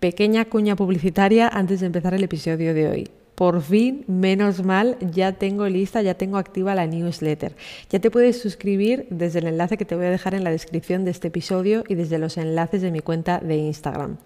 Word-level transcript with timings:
Pequeña 0.00 0.46
cuña 0.46 0.76
publicitaria 0.76 1.46
antes 1.46 1.80
de 1.80 1.86
empezar 1.86 2.14
el 2.14 2.24
episodio 2.24 2.72
de 2.72 2.88
hoy. 2.88 3.08
Por 3.34 3.60
fin, 3.60 4.02
menos 4.06 4.64
mal, 4.64 4.96
ya 5.12 5.32
tengo 5.32 5.68
lista, 5.68 6.00
ya 6.00 6.14
tengo 6.14 6.38
activa 6.38 6.74
la 6.74 6.86
newsletter. 6.86 7.54
Ya 7.90 7.98
te 7.98 8.10
puedes 8.10 8.40
suscribir 8.40 9.06
desde 9.10 9.40
el 9.40 9.48
enlace 9.48 9.76
que 9.76 9.84
te 9.84 9.94
voy 9.94 10.06
a 10.06 10.10
dejar 10.10 10.34
en 10.34 10.42
la 10.42 10.50
descripción 10.50 11.04
de 11.04 11.10
este 11.10 11.28
episodio 11.28 11.84
y 11.86 11.96
desde 11.96 12.16
los 12.16 12.38
enlaces 12.38 12.80
de 12.80 12.90
mi 12.90 13.00
cuenta 13.00 13.40
de 13.40 13.56
Instagram. 13.56 14.16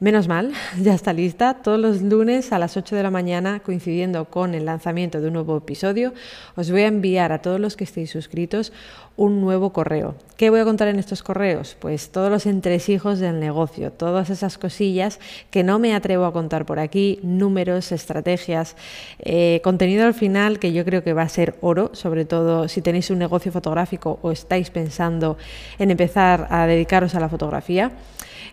Menos 0.00 0.28
mal, 0.28 0.52
ya 0.80 0.94
está 0.94 1.14
lista. 1.14 1.54
Todos 1.54 1.80
los 1.80 2.02
lunes 2.02 2.52
a 2.52 2.58
las 2.58 2.76
8 2.76 2.94
de 2.94 3.02
la 3.02 3.10
mañana, 3.10 3.60
coincidiendo 3.60 4.26
con 4.26 4.54
el 4.54 4.66
lanzamiento 4.66 5.22
de 5.22 5.28
un 5.28 5.32
nuevo 5.32 5.56
episodio, 5.56 6.12
os 6.54 6.70
voy 6.70 6.82
a 6.82 6.86
enviar 6.86 7.32
a 7.32 7.40
todos 7.40 7.58
los 7.58 7.76
que 7.76 7.84
estéis 7.84 8.10
suscritos 8.10 8.72
un 9.18 9.40
nuevo 9.40 9.72
correo. 9.72 10.14
¿Qué 10.36 10.48
voy 10.48 10.60
a 10.60 10.64
contar 10.64 10.86
en 10.86 11.00
estos 11.00 11.24
correos? 11.24 11.76
Pues 11.78 12.10
todos 12.10 12.30
los 12.30 12.46
entresijos 12.46 13.18
del 13.18 13.40
negocio, 13.40 13.90
todas 13.90 14.30
esas 14.30 14.58
cosillas 14.58 15.18
que 15.50 15.64
no 15.64 15.80
me 15.80 15.92
atrevo 15.92 16.24
a 16.24 16.32
contar 16.32 16.64
por 16.64 16.78
aquí, 16.78 17.18
números, 17.24 17.90
estrategias, 17.90 18.76
eh, 19.18 19.60
contenido 19.64 20.06
al 20.06 20.14
final 20.14 20.60
que 20.60 20.72
yo 20.72 20.84
creo 20.84 21.02
que 21.02 21.12
va 21.14 21.22
a 21.22 21.28
ser 21.28 21.56
oro, 21.60 21.90
sobre 21.94 22.24
todo 22.24 22.68
si 22.68 22.80
tenéis 22.80 23.10
un 23.10 23.18
negocio 23.18 23.50
fotográfico 23.50 24.20
o 24.22 24.30
estáis 24.30 24.70
pensando 24.70 25.36
en 25.80 25.90
empezar 25.90 26.46
a 26.50 26.66
dedicaros 26.66 27.16
a 27.16 27.20
la 27.20 27.28
fotografía. 27.28 27.90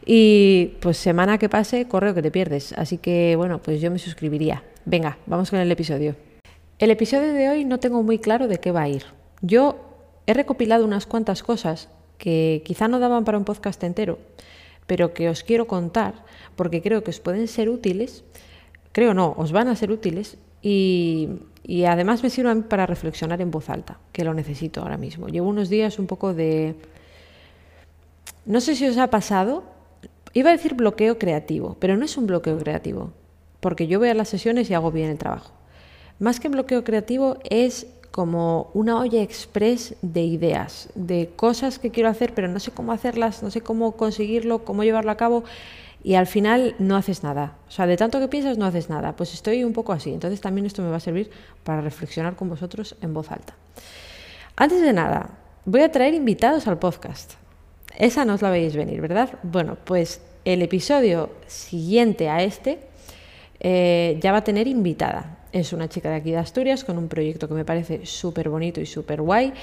Y 0.04 0.74
pues 0.82 0.98
semana 0.98 1.38
que 1.38 1.48
pase, 1.48 1.88
correo 1.88 2.16
que 2.16 2.24
te 2.24 2.32
pierdes. 2.32 2.74
Así 2.74 2.98
que 2.98 3.36
bueno, 3.36 3.60
pues 3.62 3.82
yo 3.82 3.92
me 3.92 4.00
suscribiría. 4.00 4.64
Venga, 4.86 5.20
vamos 5.28 5.52
con 5.52 5.60
el 5.60 5.72
episodio. 5.72 6.16
El 6.80 6.90
episodio 6.90 7.34
de 7.34 7.50
hoy 7.50 7.66
no 7.66 7.80
tengo 7.80 8.02
muy 8.02 8.18
claro 8.18 8.48
de 8.48 8.60
qué 8.60 8.72
va 8.72 8.82
a 8.82 8.90
ir. 8.90 9.04
Yo 9.42 9.85
he 10.28 10.34
recopilado 10.34 10.86
unas 10.86 11.06
cuantas 11.06 11.44
cosas 11.44 11.90
que 12.18 12.64
quizá 12.66 12.88
no 12.88 13.00
daban 13.00 13.26
para 13.26 13.38
un 13.38 13.46
podcast 13.46 13.84
entero, 13.84 14.20
pero 14.88 15.14
que 15.14 15.30
os 15.30 15.44
quiero 15.44 15.68
contar 15.68 16.26
porque 16.56 16.82
creo 16.82 17.04
que 17.04 17.12
os 17.12 17.20
pueden 17.20 17.48
ser 17.48 17.70
útiles. 17.70 18.24
Creo 18.92 19.14
no, 19.14 19.34
os 19.38 19.52
van 19.52 19.68
a 19.68 19.76
ser 19.76 19.92
útiles 19.92 20.38
y, 20.62 21.30
y 21.64 21.86
además 21.86 22.24
me 22.24 22.30
sirven 22.30 22.64
para 22.64 22.86
reflexionar 22.86 23.42
en 23.42 23.52
voz 23.52 23.70
alta, 23.70 24.00
que 24.12 24.24
lo 24.24 24.34
necesito 24.34 24.82
ahora 24.82 24.98
mismo. 24.98 25.28
Llevo 25.28 25.50
unos 25.50 25.70
días 25.70 26.00
un 26.00 26.08
poco 26.08 26.34
de... 26.34 26.76
No 28.46 28.62
sé 28.62 28.76
si 28.76 28.88
os 28.88 28.98
ha 28.98 29.10
pasado, 29.10 29.64
Iba 30.36 30.50
a 30.50 30.52
decir 30.52 30.74
bloqueo 30.74 31.18
creativo, 31.18 31.78
pero 31.80 31.96
no 31.96 32.04
es 32.04 32.18
un 32.18 32.28
bloqueo 32.28 32.58
creativo, 32.60 33.14
porque 33.62 33.88
yo 33.88 34.00
voy 34.00 34.10
a 34.10 34.14
las 34.14 34.28
sesiones 34.28 34.70
y 34.70 34.74
hago 34.74 34.92
bien 34.92 35.10
el 35.10 35.18
trabajo. 35.18 35.54
Más 36.20 36.42
que 36.42 36.50
bloqueo 36.50 36.84
creativo 36.84 37.38
es 37.50 37.88
como 38.16 38.72
una 38.74 38.98
olla 38.98 39.22
express 39.22 39.94
de 40.02 40.22
ideas, 40.22 40.88
de 40.96 41.32
cosas 41.36 41.80
que 41.80 41.92
quiero 41.92 42.08
hacer, 42.08 42.34
pero 42.34 42.48
no 42.48 42.62
sé 42.62 42.72
cómo 42.72 42.94
hacerlas, 42.94 43.44
no 43.44 43.52
sé 43.52 43.60
cómo 43.60 43.98
conseguirlo, 43.98 44.64
cómo 44.64 44.86
llevarlo 44.86 45.12
a 45.12 45.18
cabo, 45.18 45.44
y 46.02 46.16
al 46.16 46.26
final 46.26 46.76
no 46.80 46.96
haces 46.96 47.24
nada. 47.24 47.58
O 47.68 47.72
sea, 47.72 47.88
de 47.88 47.98
tanto 47.98 48.22
que 48.22 48.30
piensas 48.30 48.58
no 48.58 48.66
haces 48.66 48.90
nada. 48.90 49.18
Pues 49.18 49.34
estoy 49.34 49.66
un 49.66 49.74
poco 49.74 49.92
así. 49.92 50.14
Entonces 50.14 50.40
también 50.40 50.66
esto 50.66 50.82
me 50.82 50.90
va 50.90 50.96
a 50.96 51.02
servir 51.02 51.30
para 51.66 51.82
reflexionar 51.82 52.38
con 52.38 52.48
vosotros 52.48 52.96
en 53.02 53.14
voz 53.14 53.30
alta. 53.34 53.54
Antes 54.56 54.82
de 54.82 54.94
nada, 54.94 55.32
voy 55.66 55.82
a 55.82 55.92
traer 55.92 56.14
invitados 56.14 56.68
al 56.68 56.80
podcast. 56.80 57.34
Esa 57.98 58.24
no 58.24 58.36
os 58.36 58.42
la 58.42 58.50
veis 58.50 58.78
venir, 58.78 59.02
¿verdad? 59.02 59.40
Bueno, 59.44 59.76
pues 59.84 60.22
el 60.46 60.62
episodio 60.62 61.32
siguiente 61.48 62.30
a 62.30 62.44
este 62.44 62.80
eh, 63.60 64.18
ya 64.22 64.32
va 64.32 64.38
a 64.38 64.44
tener 64.46 64.68
invitada. 64.68 65.40
Es 65.56 65.72
una 65.72 65.88
chica 65.88 66.10
de 66.10 66.16
aquí 66.16 66.32
de 66.32 66.38
Asturias 66.38 66.84
con 66.84 66.98
un 66.98 67.08
proyecto 67.08 67.48
que 67.48 67.54
me 67.54 67.64
parece 67.64 68.06
súper 68.06 68.50
bonito 68.50 68.82
y 68.82 68.86
súper 68.86 69.22
guay. 69.22 69.54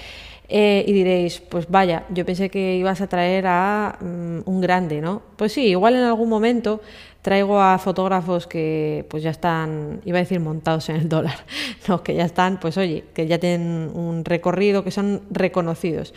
Eh, 0.49 0.83
y 0.89 0.93
diréis, 0.95 1.41
pues 1.41 1.69
vaya, 1.69 2.07
yo 2.09 2.25
pensé 2.25 2.49
que 2.49 2.77
ibas 2.77 3.03
a 3.03 3.09
traer 3.09 3.47
a 3.47 3.99
mm, 4.01 4.39
un 4.47 4.61
grande, 4.63 5.03
¿no? 5.03 5.21
Pues 5.37 5.53
sí, 5.53 5.67
igual 5.67 5.97
en 5.97 6.05
algún 6.05 6.31
momento 6.31 6.81
traigo 7.21 7.61
a 7.61 7.77
fotógrafos 7.77 8.47
que 8.47 9.05
pues 9.11 9.23
ya 9.23 9.29
están, 9.29 10.01
iba 10.07 10.17
a 10.17 10.23
decir 10.23 10.41
montados 10.41 10.89
en 10.89 10.97
el 10.97 11.11
dólar, 11.11 11.45
no, 11.89 12.03
que 12.03 12.15
ya 12.15 12.25
están, 12.25 12.59
pues 12.59 12.79
oye, 12.79 13.05
que 13.13 13.27
ya 13.27 13.39
tienen 13.39 13.91
un 13.93 14.25
recorrido, 14.25 14.85
que 14.85 14.93
son 14.93 15.21
reconocidos. 15.31 16.15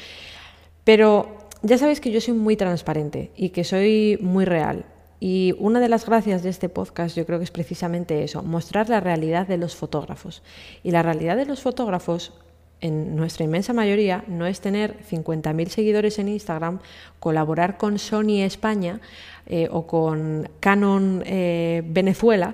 Pero 0.85 1.49
ya 1.63 1.77
sabéis 1.77 1.99
que 1.99 2.11
yo 2.11 2.21
soy 2.21 2.35
muy 2.35 2.55
transparente 2.55 3.31
y 3.35 3.49
que 3.49 3.65
soy 3.65 4.19
muy 4.21 4.45
real. 4.45 4.85
Y 5.27 5.55
una 5.57 5.79
de 5.79 5.89
las 5.89 6.05
gracias 6.05 6.43
de 6.43 6.49
este 6.49 6.69
podcast 6.69 7.17
yo 7.17 7.25
creo 7.25 7.39
que 7.39 7.45
es 7.45 7.49
precisamente 7.49 8.23
eso, 8.23 8.43
mostrar 8.43 8.89
la 8.89 8.99
realidad 8.99 9.47
de 9.47 9.57
los 9.57 9.75
fotógrafos. 9.75 10.43
Y 10.83 10.91
la 10.91 11.01
realidad 11.01 11.35
de 11.35 11.47
los 11.47 11.63
fotógrafos, 11.63 12.31
en 12.79 13.15
nuestra 13.15 13.43
inmensa 13.43 13.73
mayoría, 13.73 14.23
no 14.27 14.45
es 14.45 14.61
tener 14.61 14.99
50.000 15.09 15.69
seguidores 15.69 16.19
en 16.19 16.27
Instagram, 16.27 16.79
colaborar 17.19 17.77
con 17.79 17.97
Sony 17.97 18.43
España 18.43 19.01
eh, 19.47 19.67
o 19.71 19.87
con 19.87 20.47
Canon 20.59 21.23
eh, 21.25 21.81
Venezuela, 21.87 22.53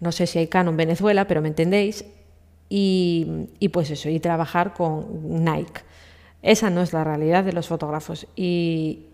no 0.00 0.10
sé 0.10 0.26
si 0.26 0.38
hay 0.38 0.46
Canon 0.46 0.74
Venezuela, 0.74 1.26
pero 1.26 1.42
me 1.42 1.48
entendéis, 1.48 2.06
y, 2.70 3.50
y 3.58 3.68
pues 3.68 3.90
eso, 3.90 4.08
y 4.08 4.20
trabajar 4.20 4.72
con 4.72 5.44
Nike. 5.44 5.82
Esa 6.40 6.70
no 6.70 6.80
es 6.80 6.94
la 6.94 7.04
realidad 7.04 7.44
de 7.44 7.52
los 7.52 7.68
fotógrafos. 7.68 8.26
Y, 8.36 9.04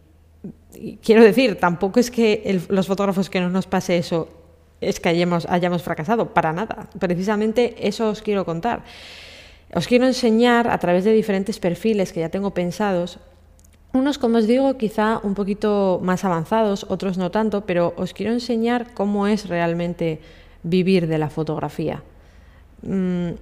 quiero 1.02 1.22
decir, 1.22 1.58
tampoco 1.58 2.00
es 2.00 2.10
que 2.10 2.60
los 2.68 2.86
fotógrafos 2.86 3.30
que 3.30 3.40
no 3.40 3.50
nos 3.50 3.66
pase 3.66 3.98
eso 3.98 4.28
es 4.80 4.98
que 4.98 5.08
hayamos, 5.08 5.82
fracasado, 5.82 6.34
para 6.34 6.52
nada. 6.52 6.88
Precisamente 6.98 7.76
eso 7.86 8.10
os 8.10 8.20
quiero 8.20 8.44
contar. 8.44 8.82
Os 9.74 9.86
quiero 9.86 10.06
enseñar 10.06 10.68
a 10.68 10.78
través 10.78 11.04
de 11.04 11.12
diferentes 11.12 11.58
perfiles 11.58 12.12
que 12.12 12.20
ya 12.20 12.28
tengo 12.28 12.52
pensados, 12.52 13.18
unos, 13.94 14.16
como 14.16 14.38
os 14.38 14.46
digo, 14.46 14.78
quizá 14.78 15.20
un 15.22 15.34
poquito 15.34 16.00
más 16.02 16.24
avanzados, 16.24 16.86
otros 16.88 17.18
no 17.18 17.30
tanto, 17.30 17.66
pero 17.66 17.92
os 17.96 18.14
quiero 18.14 18.32
enseñar 18.32 18.94
cómo 18.94 19.26
es 19.26 19.48
realmente 19.48 20.18
vivir 20.62 21.06
de 21.06 21.18
la 21.18 21.28
fotografía. 21.28 22.02
Mm, 22.80 23.32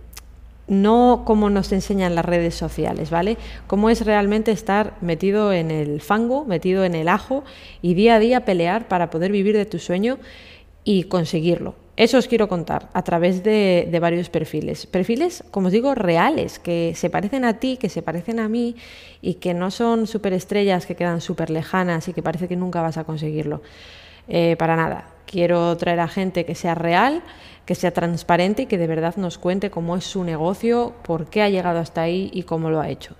no 0.71 1.25
como 1.27 1.51
nos 1.51 1.73
enseñan 1.73 2.15
las 2.15 2.25
redes 2.25 2.55
sociales, 2.55 3.11
¿vale? 3.11 3.37
Cómo 3.67 3.91
es 3.91 4.07
realmente 4.07 4.53
estar 4.53 4.95
metido 5.01 5.53
en 5.53 5.71
el 5.71 6.01
fango, 6.01 6.45
metido 6.45 6.85
en 6.85 6.95
el 6.95 7.09
ajo 7.09 7.45
y 7.83 7.95
día 7.95 8.15
a 8.15 8.19
día 8.21 8.45
pelear 8.45 8.89
para 8.89 9.11
poder 9.11 9.33
vivir 9.33 9.57
de 9.57 9.67
tu 9.67 9.79
sueño 9.79 10.19
y 10.85 11.05
conseguirlo. 11.05 11.75
Eso 11.97 12.17
os 12.17 12.29
quiero 12.29 12.49
contar 12.49 12.89
a 12.95 13.03
través 13.03 13.43
de, 13.43 13.99
varios 14.01 14.31
perfiles. 14.31 14.87
Perfiles, 14.87 15.45
como 15.51 15.67
os 15.67 15.73
digo, 15.73 15.95
reales, 15.95 16.59
que 16.59 16.95
se 16.97 17.11
parecen 17.11 17.45
a 17.45 17.59
ti, 17.59 17.77
que 17.77 17.91
se 17.91 18.01
parecen 18.01 18.39
a 18.39 18.49
mí 18.49 18.77
y 19.21 19.35
que 19.35 19.53
no 19.53 19.71
son 19.71 20.07
superestrellas 20.07 20.87
que 20.87 20.95
quedan 20.95 21.21
súper 21.21 21.51
lejanas 21.51 22.09
y 22.09 22.15
que 22.15 22.23
parece 22.23 22.49
que 22.49 22.57
nunca 22.57 22.81
vas 22.81 22.97
a 22.97 23.05
conseguirlo. 23.05 23.61
Eh, 24.29 24.57
para 24.57 24.77
nada. 24.77 25.09
Quiero 25.31 25.77
traer 25.77 26.01
a 26.01 26.09
gente 26.09 26.45
que 26.45 26.57
sea 26.57 26.75
real, 26.75 27.23
que 27.65 27.77
sea 27.77 27.93
transparente 27.93 28.63
y 28.63 28.67
que 28.67 28.79
de 28.79 28.89
verdad 28.89 29.15
nos 29.17 29.39
cuente 29.39 29.71
cómo 29.71 29.97
es 29.97 30.03
su 30.03 30.25
negocio, 30.25 30.93
por 31.05 31.31
qué 31.31 31.41
ha 31.43 31.49
llegado 31.49 31.79
hasta 31.79 32.03
ahí 32.03 32.31
y 32.33 32.43
cómo 32.43 32.69
lo 32.69 32.81
ha 32.81 32.89
hecho. 32.89 33.15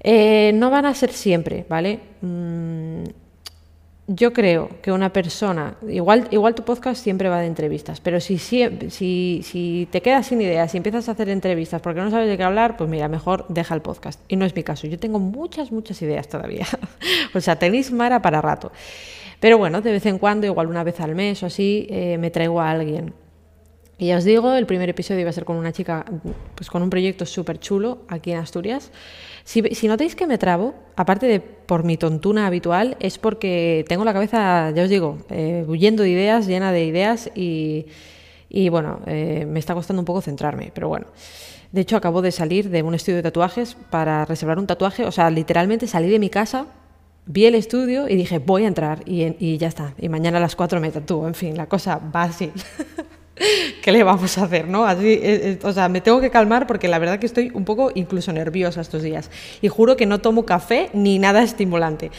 Eh, 0.00 0.52
no 0.54 0.68
van 0.68 0.84
a 0.84 0.92
ser 0.92 1.10
siempre, 1.10 1.64
¿vale? 1.70 2.00
Mm, 2.20 3.04
yo 4.08 4.34
creo 4.34 4.68
que 4.82 4.92
una 4.92 5.10
persona, 5.10 5.78
igual, 5.88 6.28
igual 6.32 6.54
tu 6.54 6.64
podcast 6.64 7.02
siempre 7.02 7.30
va 7.30 7.40
de 7.40 7.46
entrevistas, 7.46 7.98
pero 8.00 8.20
si, 8.20 8.36
si, 8.36 9.40
si 9.42 9.88
te 9.90 10.02
quedas 10.02 10.26
sin 10.26 10.42
ideas 10.42 10.74
y 10.74 10.76
empiezas 10.76 11.08
a 11.08 11.12
hacer 11.12 11.30
entrevistas 11.30 11.80
porque 11.80 12.02
no 12.02 12.10
sabes 12.10 12.28
de 12.28 12.36
qué 12.36 12.42
hablar, 12.42 12.76
pues 12.76 12.90
mira, 12.90 13.08
mejor 13.08 13.46
deja 13.48 13.74
el 13.74 13.80
podcast. 13.80 14.20
Y 14.28 14.36
no 14.36 14.44
es 14.44 14.54
mi 14.54 14.62
caso, 14.62 14.86
yo 14.86 14.98
tengo 14.98 15.18
muchas, 15.18 15.72
muchas 15.72 16.02
ideas 16.02 16.28
todavía. 16.28 16.66
o 17.34 17.40
sea, 17.40 17.58
tenéis 17.58 17.90
Mara 17.90 18.20
para 18.20 18.42
rato. 18.42 18.70
Pero 19.40 19.58
bueno, 19.58 19.80
de 19.80 19.92
vez 19.92 20.06
en 20.06 20.18
cuando, 20.18 20.46
igual 20.46 20.66
una 20.68 20.84
vez 20.84 21.00
al 21.00 21.14
mes 21.14 21.42
o 21.42 21.46
así, 21.46 21.86
eh, 21.90 22.16
me 22.18 22.30
traigo 22.30 22.60
a 22.60 22.70
alguien. 22.70 23.14
Y 23.98 24.08
ya 24.08 24.18
os 24.18 24.24
digo, 24.24 24.52
el 24.54 24.66
primer 24.66 24.90
episodio 24.90 25.20
iba 25.20 25.30
a 25.30 25.32
ser 25.32 25.46
con 25.46 25.56
una 25.56 25.72
chica, 25.72 26.04
pues 26.54 26.68
con 26.68 26.82
un 26.82 26.90
proyecto 26.90 27.24
súper 27.24 27.58
chulo 27.58 28.00
aquí 28.08 28.30
en 28.30 28.38
Asturias. 28.38 28.90
Si, 29.44 29.62
notáis 29.88 30.14
que 30.14 30.26
me 30.26 30.36
trabo, 30.36 30.74
aparte 30.96 31.26
de 31.26 31.40
por 31.40 31.82
mi 31.82 31.96
tontuna 31.96 32.46
habitual, 32.46 32.96
es 33.00 33.16
porque 33.16 33.86
tengo 33.88 34.04
la 34.04 34.12
cabeza, 34.12 34.70
ya 34.72 34.82
os 34.82 34.90
digo, 34.90 35.18
eh, 35.30 35.64
huyendo 35.66 36.02
de 36.02 36.10
ideas, 36.10 36.46
llena 36.46 36.72
de 36.72 36.84
ideas 36.84 37.30
y, 37.34 37.86
bueno, 38.68 39.00
eh, 39.06 39.46
me 39.48 39.60
está 39.60 39.72
costando 39.72 40.02
un 40.02 40.06
poco 40.06 40.20
centrarme, 40.20 40.72
pero 40.74 40.88
bueno. 40.88 41.06
De 41.72 41.80
hecho, 41.80 41.96
acabo 41.96 42.20
de 42.22 42.32
salir 42.32 42.68
de 42.68 42.82
un 42.82 42.94
estudio 42.94 43.16
de 43.16 43.22
tatuajes 43.22 43.76
para 43.90 44.24
reservar 44.24 44.58
un 44.58 44.66
tatuaje, 44.66 45.04
o 45.04 45.12
sea, 45.12 45.30
literalmente 45.30 45.86
salí 45.86 46.10
de 46.10 46.18
mi 46.18 46.28
casa, 46.28 46.66
vi 47.26 47.46
el 47.46 47.56
estudio 47.56 48.08
y 48.08 48.14
dije, 48.16 48.38
voy 48.38 48.64
a 48.64 48.68
entrar 48.68 49.02
y, 49.04 49.58
ya 49.58 49.68
está. 49.68 49.94
Y 49.98 50.08
mañana 50.08 50.38
a 50.38 50.40
las 50.40 50.56
4 50.56 50.80
me 50.80 50.90
tatúo, 50.90 51.26
en 51.26 51.34
fin, 51.34 51.56
la 51.56 51.66
cosa 51.66 52.00
va 52.14 52.24
así. 52.24 52.52
¿Qué 53.82 53.92
le 53.92 54.02
vamos 54.02 54.38
a 54.38 54.44
hacer? 54.44 54.66
¿no? 54.66 54.86
Así, 54.86 55.08
eh, 55.08 55.20
eh, 55.22 55.58
o 55.62 55.72
sea, 55.72 55.88
me 55.88 56.00
tengo 56.00 56.20
que 56.20 56.30
calmar 56.30 56.66
porque 56.66 56.88
la 56.88 56.98
verdad 56.98 57.18
que 57.18 57.26
estoy 57.26 57.50
un 57.52 57.64
poco 57.64 57.90
incluso 57.94 58.32
nerviosa 58.32 58.80
estos 58.80 59.02
días. 59.02 59.30
Y 59.60 59.68
juro 59.68 59.96
que 59.96 60.06
no 60.06 60.20
tomo 60.20 60.46
café 60.46 60.88
ni 60.94 61.18
nada 61.18 61.42
estimulante. 61.42 62.10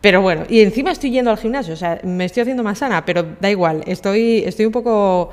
Pero 0.00 0.20
bueno, 0.20 0.44
y 0.48 0.60
encima 0.60 0.90
estoy 0.90 1.10
yendo 1.10 1.30
al 1.30 1.38
gimnasio, 1.38 1.74
o 1.74 1.76
sea, 1.76 2.00
me 2.04 2.24
estoy 2.24 2.40
haciendo 2.42 2.62
más 2.62 2.78
sana, 2.78 3.04
pero 3.04 3.22
da 3.38 3.50
igual, 3.50 3.82
estoy, 3.86 4.42
estoy 4.46 4.64
un 4.64 4.72
poco 4.72 5.28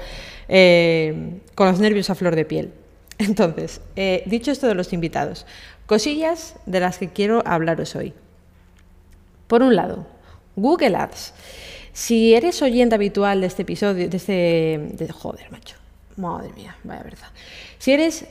eh, 0.49 1.39
con 1.55 1.67
los 1.67 1.79
nervios 1.79 2.09
a 2.09 2.15
flor 2.15 2.35
de 2.35 2.43
piel. 2.43 2.73
Entonces, 3.17 3.81
dicho 4.25 4.51
esto 4.51 4.67
de 4.67 4.75
los 4.75 4.91
invitados, 4.91 5.45
cosillas 5.85 6.55
de 6.65 6.81
las 6.81 6.97
que 6.97 7.07
quiero 7.07 7.43
hablaros 7.45 7.95
hoy. 7.95 8.13
Por 9.47 9.63
un 9.63 9.75
lado, 9.75 10.05
Google 10.55 10.95
Ads. 10.95 11.33
Si 11.93 12.35
eres 12.35 12.61
oyente 12.61 12.95
habitual 12.95 13.41
de 13.41 13.47
este 13.47 13.63
episodio, 13.63 14.09
de 14.09 14.17
este... 14.17 14.89
De, 14.93 15.11
joder, 15.11 15.49
macho. 15.51 15.77
Madre 16.15 16.51
mía, 16.55 16.75
vaya 16.83 17.03
verdad. 17.03 17.27
Si 17.79 17.91
eres 17.91 18.25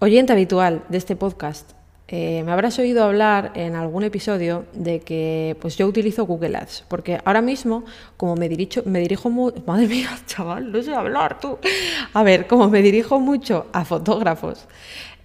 oyente 0.00 0.32
habitual 0.32 0.84
de 0.88 0.98
este 0.98 1.16
podcast, 1.16 1.72
eh, 2.08 2.42
me 2.44 2.52
habrás 2.52 2.78
oído 2.78 3.04
hablar 3.04 3.52
en 3.54 3.74
algún 3.74 4.04
episodio 4.04 4.66
de 4.74 5.00
que 5.00 5.56
pues 5.60 5.76
yo 5.76 5.86
utilizo 5.86 6.26
Google 6.26 6.56
Ads, 6.56 6.84
porque 6.88 7.20
ahora 7.24 7.40
mismo, 7.40 7.84
como 8.18 8.36
me 8.36 8.48
dirijo, 8.50 8.82
me 8.84 9.00
dirijo 9.00 9.30
madre 9.30 9.86
mía, 9.86 10.10
chaval, 10.26 10.70
no 10.70 10.82
sé 10.82 10.94
hablar 10.94 11.40
tú. 11.40 11.58
A 12.12 12.22
ver, 12.22 12.46
como 12.46 12.68
me 12.68 12.82
dirijo 12.82 13.18
mucho 13.18 13.66
a 13.72 13.86
fotógrafos, 13.86 14.66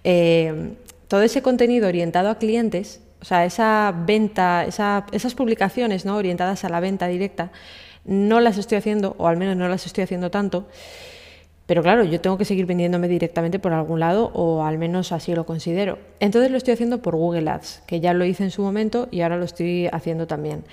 eh, 0.02 0.76
todo 1.08 1.22
ese 1.22 1.42
contenido 1.42 1.88
orientado 1.88 2.30
a 2.30 2.38
clientes, 2.38 3.02
o 3.20 3.24
sea, 3.24 3.44
esa 3.44 3.94
venta, 4.06 4.64
esas 4.64 5.34
publicaciones 5.34 6.04
¿no? 6.04 6.16
orientadas 6.16 6.64
a 6.64 6.68
la 6.68 6.80
venta 6.80 7.08
directa, 7.08 7.50
no 8.04 8.40
las 8.40 8.58
estoy 8.58 8.78
haciendo, 8.78 9.14
o 9.18 9.28
al 9.28 9.36
menos 9.36 9.56
no 9.56 9.68
las 9.68 9.86
estoy 9.86 10.04
haciendo 10.04 10.30
tanto. 10.30 10.66
Pero 11.66 11.82
claro, 11.82 12.02
yo 12.02 12.18
tengo 12.18 12.38
que 12.38 12.46
seguir 12.46 12.64
vendiéndome 12.64 13.08
directamente 13.08 13.58
por 13.58 13.74
algún 13.74 14.00
lado 14.00 14.30
o 14.32 14.64
al 14.64 14.78
menos 14.78 15.12
así 15.12 15.34
lo 15.34 15.44
considero. 15.44 15.98
Entonces 16.18 16.50
lo 16.50 16.56
estoy 16.56 16.72
haciendo 16.72 17.02
por 17.02 17.14
Google 17.14 17.50
Ads, 17.50 17.82
que 17.86 18.00
ya 18.00 18.14
lo 18.14 18.24
hice 18.24 18.44
en 18.44 18.50
su 18.50 18.62
momento 18.62 19.08
y 19.10 19.20
ahora 19.20 19.36
lo 19.36 19.44
estoy 19.44 19.86
haciendo 19.92 20.26
también. 20.26 20.64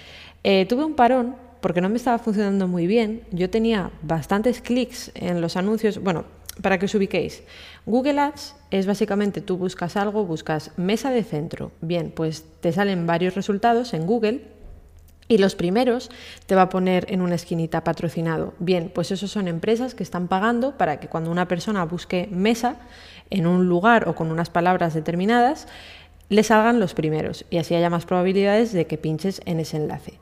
Eh, 0.45 0.65
tuve 0.69 0.85
un 0.85 0.93
parón 0.93 1.35
porque 1.59 1.81
no 1.81 1.89
me 1.89 1.97
estaba 1.97 2.17
funcionando 2.17 2.69
muy 2.69 2.87
bien. 2.87 3.23
Yo 3.31 3.49
tenía 3.49 3.91
bastantes 4.03 4.61
clics 4.61 5.11
en 5.15 5.41
los 5.41 5.57
anuncios. 5.57 6.01
Bueno, 6.01 6.23
para 6.61 6.77
que 6.79 6.85
os 6.85 6.95
ubiquéis, 6.95 7.43
Google 7.85 8.19
Ads 8.19 8.55
es 8.71 8.85
básicamente 8.85 9.41
tú 9.41 9.57
buscas 9.57 9.97
algo, 9.97 10.25
buscas 10.25 10.71
mesa 10.77 11.11
de 11.11 11.23
centro. 11.23 11.71
Bien, 11.81 12.11
pues 12.15 12.45
te 12.61 12.71
salen 12.71 13.05
varios 13.05 13.35
resultados 13.35 13.93
en 13.93 14.05
Google 14.05 14.41
y 15.27 15.37
los 15.37 15.55
primeros 15.55 16.11
te 16.45 16.55
va 16.55 16.63
a 16.63 16.69
poner 16.69 17.07
en 17.09 17.21
una 17.21 17.35
esquinita 17.35 17.83
patrocinado. 17.83 18.53
Bien, 18.59 18.91
pues 18.93 19.11
esos 19.11 19.31
son 19.31 19.47
empresas 19.47 19.95
que 19.95 20.03
están 20.03 20.27
pagando 20.27 20.77
para 20.77 20.99
que 20.99 21.07
cuando 21.07 21.31
una 21.31 21.47
persona 21.47 21.83
busque 21.85 22.27
mesa 22.31 22.77
en 23.29 23.47
un 23.47 23.67
lugar 23.67 24.07
o 24.07 24.15
con 24.15 24.31
unas 24.31 24.49
palabras 24.49 24.93
determinadas, 24.93 25.67
le 26.29 26.43
salgan 26.43 26.79
los 26.79 26.93
primeros 26.93 27.45
y 27.49 27.57
así 27.57 27.75
haya 27.75 27.89
más 27.89 28.05
probabilidades 28.05 28.71
de 28.71 28.87
que 28.87 28.97
pinches 28.97 29.41
en 29.45 29.59
ese 29.59 29.77
enlace. 29.77 30.19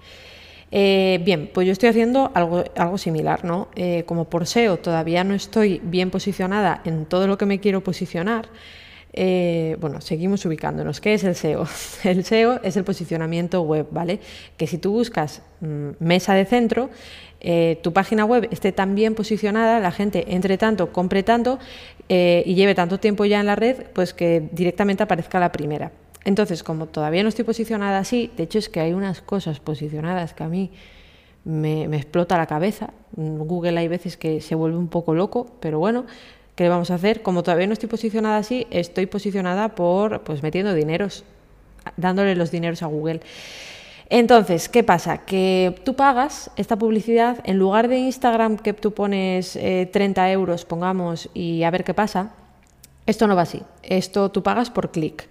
Eh, 0.75 1.19
bien, 1.23 1.51
pues 1.53 1.67
yo 1.67 1.71
estoy 1.71 1.89
haciendo 1.89 2.31
algo, 2.33 2.63
algo 2.75 2.97
similar, 2.97 3.45
¿no? 3.45 3.67
Eh, 3.75 4.05
como 4.07 4.25
por 4.25 4.47
SEO 4.47 4.77
todavía 4.77 5.23
no 5.23 5.35
estoy 5.35 5.79
bien 5.83 6.09
posicionada 6.09 6.81
en 6.83 7.05
todo 7.05 7.27
lo 7.27 7.37
que 7.37 7.45
me 7.45 7.59
quiero 7.59 7.83
posicionar, 7.83 8.47
eh, 9.13 9.77
bueno, 9.79 10.01
seguimos 10.01 10.43
ubicándonos. 10.47 10.99
¿Qué 10.99 11.13
es 11.13 11.23
el 11.25 11.35
SEO? 11.35 11.67
El 12.03 12.25
SEO 12.25 12.59
es 12.63 12.75
el 12.75 12.83
posicionamiento 12.83 13.61
web, 13.61 13.85
¿vale? 13.91 14.19
Que 14.57 14.65
si 14.65 14.79
tú 14.79 14.93
buscas 14.93 15.43
mm, 15.61 15.89
mesa 15.99 16.33
de 16.33 16.45
centro, 16.45 16.89
tu 17.83 17.93
página 17.93 18.25
web 18.25 18.47
esté 18.51 18.71
tan 18.71 18.95
bien 18.95 19.13
posicionada, 19.15 19.79
la 19.79 19.91
gente 19.91 20.25
entre 20.29 20.57
tanto, 20.57 20.91
compre 20.91 21.23
tanto 21.23 21.59
y 22.07 22.55
lleve 22.55 22.73
tanto 22.73 22.99
tiempo 22.99 23.25
ya 23.25 23.41
en 23.41 23.45
la 23.45 23.55
red, 23.57 23.83
pues 23.93 24.13
que 24.13 24.47
directamente 24.53 25.03
aparezca 25.03 25.39
la 25.41 25.51
primera. 25.51 25.91
Entonces, 26.25 26.63
como 26.63 26.85
todavía 26.85 27.23
no 27.23 27.29
estoy 27.29 27.45
posicionada 27.45 27.99
así, 27.99 28.31
de 28.37 28.43
hecho 28.43 28.59
es 28.59 28.69
que 28.69 28.79
hay 28.79 28.93
unas 28.93 29.21
cosas 29.21 29.59
posicionadas 29.59 30.33
que 30.33 30.43
a 30.43 30.47
mí 30.47 30.71
me, 31.43 31.83
explota 31.95 32.37
la 32.37 32.47
cabeza. 32.47 32.91
Google 33.15 33.77
hay 33.77 33.87
veces 33.87 34.17
que 34.17 34.41
se 34.41 34.55
vuelve 34.55 34.77
un 34.77 34.87
poco 34.87 35.13
loco, 35.13 35.47
pero 35.59 35.79
bueno, 35.79 36.05
¿Qué 36.55 36.69
vamos 36.69 36.91
a 36.91 36.95
hacer? 36.95 37.23
Como 37.23 37.41
todavía 37.41 37.65
no 37.65 37.73
estoy 37.73 37.89
posicionada 37.89 38.37
así, 38.37 38.67
estoy 38.69 39.07
posicionada 39.07 39.69
por 39.69 40.21
pues 40.21 40.43
metiendo 40.43 40.75
dineros, 40.75 41.23
dándole 41.97 42.35
los 42.35 42.51
dineros 42.51 42.83
a 42.83 42.85
Google. 42.85 43.21
Entonces, 44.09 44.69
¿qué 44.69 44.83
pasa? 44.83 45.25
Que 45.25 45.73
tú 45.83 45.95
pagas 45.95 46.51
esta 46.55 46.75
publicidad, 46.75 47.39
en 47.45 47.57
lugar 47.57 47.87
de 47.87 47.97
Instagram 47.97 48.57
que 48.57 48.73
tú 48.73 48.93
pones 48.93 49.53
30 49.53 50.29
eh, 50.29 50.33
euros, 50.33 50.65
pongamos, 50.65 51.27
y 51.33 51.63
a 51.63 51.71
ver 51.71 51.83
qué 51.83 51.95
pasa, 51.95 52.33
esto 53.07 53.25
no 53.25 53.35
va 53.35 53.41
así. 53.41 53.63
Esto 53.81 54.29
tú 54.29 54.43
pagas 54.43 54.69
por 54.69 54.91
clic. 54.91 55.27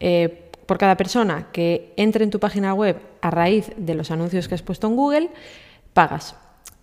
Eh, 0.00 0.50
por 0.66 0.78
cada 0.78 0.96
persona 0.96 1.48
que 1.52 1.92
entre 1.96 2.22
en 2.22 2.30
tu 2.30 2.38
página 2.38 2.74
web 2.74 2.96
a 3.22 3.30
raíz 3.30 3.72
de 3.76 3.94
los 3.94 4.12
anuncios 4.12 4.46
que 4.46 4.54
has 4.54 4.62
puesto 4.62 4.86
en 4.86 4.94
Google, 4.94 5.30
pagas. 5.94 6.36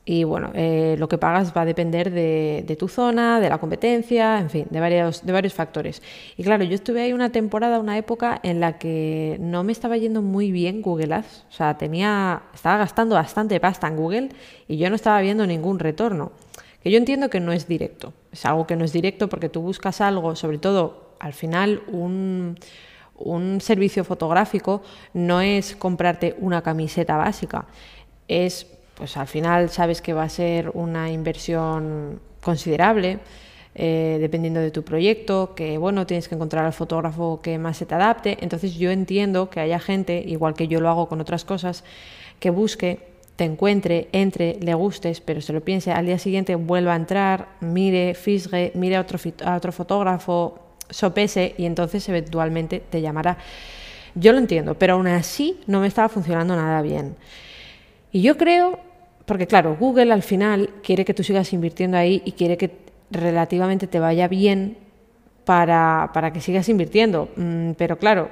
Y 0.03 0.23
bueno, 0.23 0.51
eh, 0.53 0.95
lo 0.99 1.09
que 1.09 1.17
pagas 1.17 1.51
va 1.55 1.61
a 1.61 1.65
depender 1.65 2.11
de, 2.11 2.75
tu 2.79 2.87
zona, 2.87 3.41
de 3.41 3.49
la 3.49 3.57
competencia, 3.57 4.39
en 4.39 4.49
fin, 4.49 4.67
de 4.69 4.79
varios, 4.79 5.25
de 5.25 5.33
varios 5.33 5.53
factores. 5.53 6.01
Y 6.37 6.43
claro, 6.43 6.63
yo 6.63 6.75
estuve 6.75 7.01
ahí 7.01 7.11
una 7.11 7.31
temporada, 7.33 7.79
una 7.79 7.97
época 7.97 8.39
en 8.43 8.61
la 8.61 8.77
que 8.77 9.37
no 9.41 9.65
me 9.65 9.73
estaba 9.73 9.97
yendo 9.97 10.21
muy 10.21 10.51
bien 10.51 10.81
Google 10.81 11.13
Ads. 11.13 11.45
O 11.49 11.53
sea, 11.53 11.77
tenía, 11.77 12.43
estaba 12.53 12.77
gastando 12.77 13.15
bastante 13.15 13.59
pasta 13.59 13.87
en 13.87 13.97
Google 13.97 14.29
y 14.69 14.77
yo 14.77 14.89
no 14.89 14.95
estaba 14.95 15.19
viendo 15.19 15.45
ningún 15.45 15.77
retorno. 15.79 16.31
Que 16.81 16.89
yo 16.89 16.97
entiendo 16.97 17.29
que 17.29 17.41
no 17.41 17.51
es 17.51 17.67
directo. 17.67 18.13
Es 18.31 18.45
algo 18.45 18.65
que 18.65 18.77
no 18.77 18.85
es 18.85 18.93
directo 18.93 19.27
porque 19.27 19.49
tú 19.49 19.61
buscas 19.61 19.99
algo, 19.99 20.37
sobre 20.37 20.57
todo 20.57 21.15
al 21.19 21.33
final 21.33 21.81
un, 21.87 22.57
un 23.17 23.61
servicio 23.61 24.03
fotográfico 24.03 24.81
no 25.13 25.41
es 25.41 25.75
comprarte 25.75 26.35
una 26.39 26.61
camiseta 26.61 27.17
básica. 27.17 27.65
Es 28.27 28.67
pues 28.97 29.15
al 29.15 29.27
final 29.27 29.69
sabes 29.69 30.01
que 30.01 30.13
va 30.13 30.23
a 30.23 30.29
ser 30.29 30.71
una 30.73 31.11
inversión 31.11 32.19
considerable, 32.41 33.19
eh, 33.75 34.17
dependiendo 34.19 34.59
de 34.59 34.71
tu 34.71 34.83
proyecto, 34.83 35.53
que 35.55 35.77
bueno, 35.77 36.07
tienes 36.07 36.27
que 36.27 36.33
encontrar 36.33 36.65
al 36.65 36.73
fotógrafo 36.73 37.41
que 37.41 37.59
más 37.59 37.77
se 37.77 37.85
te 37.85 37.93
adapte. 37.93 38.37
Entonces 38.41 38.75
yo 38.75 38.89
entiendo 38.89 39.51
que 39.51 39.59
haya 39.59 39.79
gente, 39.79 40.23
igual 40.25 40.55
que 40.55 40.67
yo 40.67 40.81
lo 40.81 40.89
hago 40.89 41.07
con 41.07 41.21
otras 41.21 41.45
cosas, 41.45 41.83
que 42.39 42.49
busque, 42.49 42.99
te 43.35 43.43
encuentre, 43.43 44.07
entre, 44.13 44.57
le 44.61 44.73
gustes, 44.73 45.21
pero 45.21 45.41
se 45.41 45.53
lo 45.53 45.61
piense, 45.61 45.91
al 45.91 46.07
día 46.07 46.17
siguiente 46.17 46.55
vuelva 46.55 46.93
a 46.93 46.95
entrar, 46.95 47.49
mire, 47.59 48.15
fisgue, 48.15 48.71
mire 48.73 48.95
a 48.95 49.01
otro, 49.01 49.19
a 49.45 49.55
otro 49.55 49.71
fotógrafo, 49.71 50.66
sopese 50.89 51.55
y 51.57 51.65
entonces 51.65 52.07
eventualmente 52.09 52.81
te 52.89 53.01
llamará. 53.01 53.37
Yo 54.15 54.31
lo 54.31 54.39
entiendo, 54.39 54.75
pero 54.75 54.93
aún 54.93 55.07
así 55.07 55.59
no 55.67 55.79
me 55.79 55.87
estaba 55.87 56.09
funcionando 56.09 56.55
nada 56.55 56.81
bien. 56.81 57.15
Y 58.11 58.21
yo 58.21 58.37
creo 58.37 58.79
porque 59.27 59.45
claro, 59.45 59.75
Google 59.77 60.13
al 60.13 60.23
final 60.23 60.69
quiere 60.81 61.03
que 61.03 61.13
tú 61.13 61.21
sigas 61.21 61.51
invirtiendo 61.51 61.97
ahí 61.97 62.21
y 62.23 62.31
quiere 62.31 62.55
que 62.55 62.71
relativamente 63.11 63.85
te 63.85 63.99
vaya 63.99 64.29
bien 64.29 64.77
para, 65.43 66.11
para 66.13 66.31
que 66.31 66.39
sigas 66.39 66.69
invirtiendo. 66.69 67.27
Mm, 67.35 67.71
pero 67.71 67.97
claro, 67.97 68.29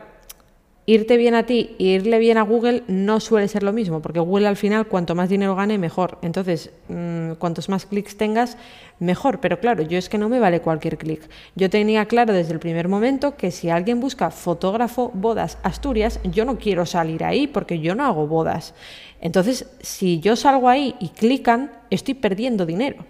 irte 0.87 1.17
bien 1.17 1.33
a 1.33 1.43
ti 1.43 1.75
e 1.79 1.83
irle 1.83 2.19
bien 2.19 2.37
a 2.37 2.43
Google 2.43 2.83
no 2.87 3.19
suele 3.19 3.47
ser 3.47 3.63
lo 3.63 3.73
mismo, 3.73 4.01
porque 4.01 4.19
Google 4.19 4.47
al 4.47 4.55
final 4.55 4.87
cuanto 4.87 5.15
más 5.15 5.29
dinero 5.29 5.55
gane, 5.55 5.77
mejor. 5.77 6.19
Entonces, 6.21 6.71
mm, 6.89 7.33
cuantos 7.33 7.69
más 7.69 7.85
clics 7.85 8.17
tengas, 8.17 8.57
mejor. 8.99 9.39
Pero 9.39 9.59
claro, 9.59 9.81
yo 9.83 9.97
es 9.97 10.09
que 10.09 10.17
no 10.17 10.29
me 10.29 10.39
vale 10.39 10.61
cualquier 10.61 10.97
clic. 10.97 11.27
Yo 11.55 11.69
tenía 11.69 12.05
claro 12.05 12.33
desde 12.33 12.53
el 12.53 12.59
primer 12.59 12.87
momento 12.87 13.35
que 13.35 13.51
si 13.51 13.69
alguien 13.69 13.99
busca 13.99 14.29
fotógrafo 14.29 15.11
bodas 15.13 15.57
Asturias, 15.63 16.19
yo 16.23 16.45
no 16.45 16.57
quiero 16.57 16.85
salir 16.85 17.23
ahí 17.23 17.47
porque 17.47 17.79
yo 17.79 17.95
no 17.95 18.05
hago 18.05 18.27
bodas. 18.27 18.73
Entonces, 19.21 19.67
si 19.81 20.19
yo 20.19 20.35
salgo 20.35 20.69
ahí 20.69 20.95
y 20.99 21.09
clican, 21.09 21.71
estoy 21.89 22.13
perdiendo 22.13 22.65
dinero. 22.65 23.05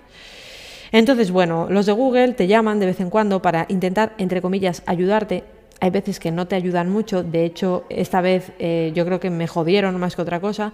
Entonces, 0.92 1.30
bueno, 1.32 1.68
los 1.70 1.86
de 1.86 1.92
Google 1.92 2.34
te 2.34 2.48
llaman 2.48 2.80
de 2.80 2.86
vez 2.86 3.02
en 3.02 3.10
cuando 3.10 3.42
para 3.42 3.66
intentar, 3.68 4.14
entre 4.18 4.42
comillas, 4.42 4.82
ayudarte 4.86 5.44
hay 5.86 5.92
veces 5.92 6.20
que 6.20 6.32
no 6.32 6.48
te 6.48 6.56
ayudan 6.56 6.90
mucho, 6.90 7.22
de 7.22 7.46
hecho 7.46 7.86
esta 7.90 8.20
vez 8.20 8.54
eh, 8.58 8.92
yo 8.96 9.06
creo 9.06 9.20
que 9.20 9.30
me 9.30 9.46
jodieron 9.46 10.00
más 10.00 10.16
que 10.16 10.24
otra 10.24 10.40
cosa. 10.40 10.74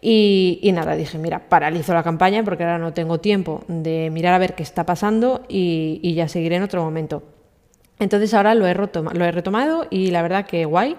Y, 0.00 0.70
nada, 0.72 0.94
dije, 0.94 1.18
mira, 1.18 1.48
paralizo 1.48 1.92
la 1.94 2.04
campaña 2.04 2.44
porque 2.44 2.62
ahora 2.62 2.78
no 2.78 2.92
tengo 2.92 3.18
tiempo 3.18 3.64
de 3.66 4.08
mirar 4.12 4.34
a 4.34 4.38
ver 4.38 4.54
qué 4.54 4.62
está 4.62 4.86
pasando 4.86 5.42
y, 5.48 6.14
ya 6.14 6.28
seguiré 6.28 6.56
en 6.56 6.62
otro 6.62 6.84
momento. 6.84 7.24
Entonces 7.98 8.34
ahora 8.34 8.54
lo 8.54 8.68
he, 8.68 8.74
lo 8.74 9.24
he 9.24 9.32
retomado 9.32 9.88
y 9.90 10.12
la 10.12 10.22
verdad 10.22 10.46
que 10.46 10.64
guay. 10.64 10.96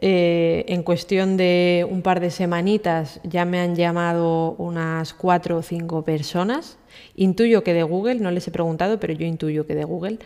Eh, 0.00 0.64
en 0.68 0.82
cuestión 0.82 1.36
de 1.36 1.86
un 1.88 2.00
par 2.00 2.20
de 2.20 2.30
semanitas 2.30 3.20
ya 3.22 3.44
me 3.44 3.60
han 3.60 3.76
llamado 3.76 4.52
unas 4.52 5.12
cuatro 5.12 5.58
o 5.58 5.62
cinco 5.62 6.04
personas. 6.04 6.78
Intuyo 7.16 7.62
que 7.62 7.74
de 7.74 7.82
Google, 7.82 8.14
no 8.14 8.30
les 8.30 8.48
he 8.48 8.50
preguntado, 8.50 8.98
pero 8.98 9.12
yo 9.12 9.26
intuyo 9.26 9.66
que 9.66 9.74
de 9.74 9.84
Google. 9.84 10.20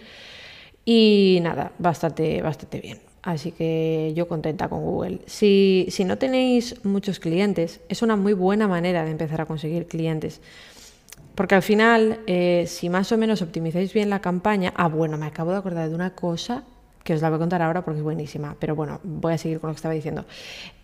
Y 0.86 1.40
nada, 1.42 1.72
bastante, 1.78 2.40
bastante 2.40 2.80
bien. 2.80 3.00
Así 3.22 3.50
que 3.50 4.12
yo 4.14 4.28
contenta 4.28 4.68
con 4.68 4.82
Google. 4.82 5.18
Si, 5.26 5.86
si 5.90 6.04
no 6.04 6.16
tenéis 6.16 6.76
muchos 6.84 7.18
clientes, 7.18 7.80
es 7.88 8.02
una 8.02 8.14
muy 8.14 8.34
buena 8.34 8.68
manera 8.68 9.04
de 9.04 9.10
empezar 9.10 9.40
a 9.40 9.46
conseguir 9.46 9.86
clientes. 9.88 10.40
Porque 11.34 11.56
al 11.56 11.62
final, 11.62 12.20
eh, 12.28 12.64
si 12.68 12.88
más 12.88 13.10
o 13.10 13.18
menos 13.18 13.42
optimizáis 13.42 13.92
bien 13.92 14.10
la 14.10 14.20
campaña, 14.20 14.72
ah, 14.76 14.86
bueno, 14.86 15.18
me 15.18 15.26
acabo 15.26 15.50
de 15.50 15.58
acordar 15.58 15.88
de 15.88 15.94
una 15.94 16.14
cosa 16.14 16.62
que 17.02 17.14
os 17.14 17.20
la 17.20 17.30
voy 17.30 17.36
a 17.36 17.40
contar 17.40 17.62
ahora 17.62 17.84
porque 17.84 17.98
es 17.98 18.04
buenísima, 18.04 18.56
pero 18.58 18.74
bueno, 18.76 19.00
voy 19.02 19.32
a 19.32 19.38
seguir 19.38 19.60
con 19.60 19.68
lo 19.68 19.74
que 19.74 19.78
estaba 19.78 19.94
diciendo. 19.94 20.24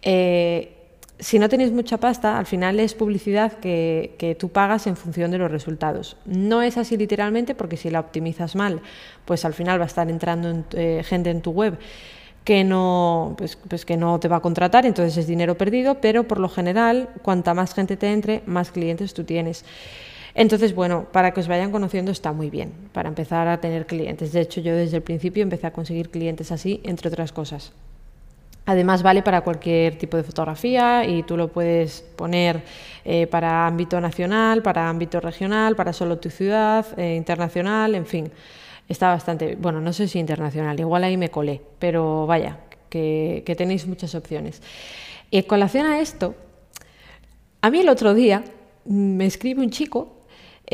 Eh, 0.02 0.81
si 1.22 1.38
no 1.38 1.48
tenéis 1.48 1.70
mucha 1.70 1.98
pasta, 1.98 2.36
al 2.36 2.46
final 2.46 2.80
es 2.80 2.94
publicidad 2.94 3.52
que, 3.52 4.36
tú 4.40 4.48
pagas 4.48 4.88
en 4.88 4.96
función 4.96 5.30
de 5.30 5.38
los 5.38 5.50
resultados. 5.50 6.16
No 6.26 6.62
es 6.62 6.76
así 6.76 6.96
literalmente 6.96 7.54
porque 7.54 7.76
si 7.76 7.90
la 7.90 8.00
optimizas 8.00 8.56
mal, 8.56 8.80
pues 9.24 9.44
al 9.44 9.54
final 9.54 9.78
va 9.78 9.84
a 9.84 9.86
estar 9.86 10.10
entrando 10.10 10.64
eh, 10.72 11.02
gente 11.04 11.30
en 11.30 11.40
tu 11.40 11.52
web 11.52 11.78
que 12.42 12.64
no, 12.64 13.36
pues, 13.38 13.56
pues, 13.68 13.84
que 13.84 13.96
no 13.96 14.18
te 14.18 14.26
va 14.26 14.38
a 14.38 14.40
contratar, 14.40 14.84
entonces 14.84 15.16
es 15.16 15.28
dinero 15.28 15.56
perdido, 15.56 16.00
pero 16.00 16.26
por 16.26 16.40
lo 16.40 16.48
general, 16.48 17.08
cuanta 17.22 17.54
más 17.54 17.72
gente 17.72 17.96
te 17.96 18.12
entre, 18.12 18.42
más 18.46 18.72
clientes 18.72 19.14
tú 19.14 19.22
tienes. 19.22 19.64
Entonces, 20.34 20.74
bueno, 20.74 21.06
para 21.12 21.32
que 21.32 21.38
os 21.38 21.46
vayan 21.46 21.70
conociendo 21.70 22.10
está 22.10 22.32
muy 22.32 22.50
bien, 22.50 22.72
para 22.92 23.08
empezar 23.08 23.46
a 23.46 23.60
tener 23.60 23.86
clientes. 23.86 24.32
De 24.32 24.40
hecho, 24.40 24.60
yo 24.60 24.74
desde 24.74 24.96
el 24.96 25.02
principio 25.04 25.44
empecé 25.44 25.68
a 25.68 25.72
conseguir 25.72 26.10
clientes 26.10 26.50
así, 26.50 26.80
entre 26.82 27.10
otras 27.10 27.30
cosas. 27.30 27.72
Además 28.64 29.02
vale 29.02 29.22
para 29.22 29.40
cualquier 29.40 29.98
tipo 29.98 30.16
de 30.16 30.22
fotografía 30.22 31.04
y 31.04 31.24
tú 31.24 31.36
lo 31.36 31.48
puedes 31.48 32.02
poner 32.16 32.62
eh, 33.04 33.26
para 33.26 33.66
ámbito 33.66 34.00
nacional, 34.00 34.62
para 34.62 34.88
ámbito 34.88 35.20
regional, 35.20 35.74
para 35.74 35.92
solo 35.92 36.18
tu 36.18 36.30
ciudad, 36.30 36.86
eh, 36.96 37.16
internacional, 37.16 37.96
en 37.96 38.06
fin. 38.06 38.30
Está 38.88 39.08
bastante, 39.08 39.56
bueno, 39.56 39.80
no 39.80 39.92
sé 39.92 40.06
si 40.06 40.18
internacional, 40.20 40.78
igual 40.78 41.02
ahí 41.02 41.16
me 41.16 41.28
colé, 41.28 41.60
pero 41.78 42.26
vaya, 42.26 42.58
que, 42.88 43.42
que 43.44 43.56
tenéis 43.56 43.86
muchas 43.86 44.14
opciones. 44.14 44.62
Y 45.30 45.38
en 45.38 45.44
colación 45.44 45.86
a 45.86 46.00
esto, 46.00 46.36
a 47.62 47.70
mí 47.70 47.80
el 47.80 47.88
otro 47.88 48.14
día 48.14 48.44
me 48.84 49.26
escribe 49.26 49.62
un 49.62 49.70
chico 49.70 50.21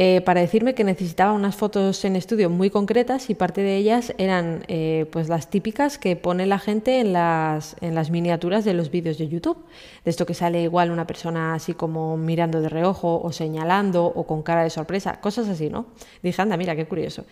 eh, 0.00 0.20
para 0.20 0.40
decirme 0.40 0.76
que 0.76 0.84
necesitaba 0.84 1.32
unas 1.32 1.56
fotos 1.56 2.04
en 2.04 2.14
estudio 2.14 2.48
muy 2.50 2.70
concretas 2.70 3.30
y 3.30 3.34
parte 3.34 3.62
de 3.62 3.74
ellas 3.74 4.14
eran 4.16 4.62
eh, 4.68 5.06
pues 5.10 5.28
las 5.28 5.50
típicas 5.50 5.98
que 5.98 6.14
pone 6.14 6.46
la 6.46 6.60
gente 6.60 7.00
en 7.00 7.12
las, 7.12 7.74
en 7.80 7.96
las 7.96 8.08
miniaturas 8.08 8.64
de 8.64 8.74
los 8.74 8.92
vídeos 8.92 9.18
de 9.18 9.26
YouTube. 9.26 9.58
De 10.04 10.12
esto 10.12 10.24
que 10.24 10.34
sale 10.34 10.62
igual 10.62 10.92
una 10.92 11.04
persona 11.04 11.52
así 11.54 11.74
como 11.74 12.16
mirando 12.16 12.60
de 12.60 12.68
reojo 12.68 13.20
o 13.20 13.32
señalando 13.32 14.04
o 14.04 14.24
con 14.24 14.44
cara 14.44 14.62
de 14.62 14.70
sorpresa, 14.70 15.20
cosas 15.20 15.48
así, 15.48 15.68
¿no? 15.68 15.86
Dije, 16.22 16.40
anda, 16.40 16.56
mira, 16.56 16.76
qué 16.76 16.86
curioso. 16.86 17.24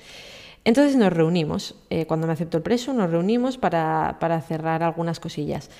Entonces 0.65 0.97
nos 0.97 1.13
reunimos, 1.13 1.77
eh, 1.89 2.07
cuando 2.07 2.27
me 2.27 2.33
aceptó 2.33 2.57
el 2.57 2.65
preso, 2.65 2.93
nos 2.93 3.13
reunimos 3.13 3.59
para, 3.59 4.17
para 4.19 4.41
cerrar 4.41 4.83
algunas 4.83 5.21
cosillas. 5.21 5.71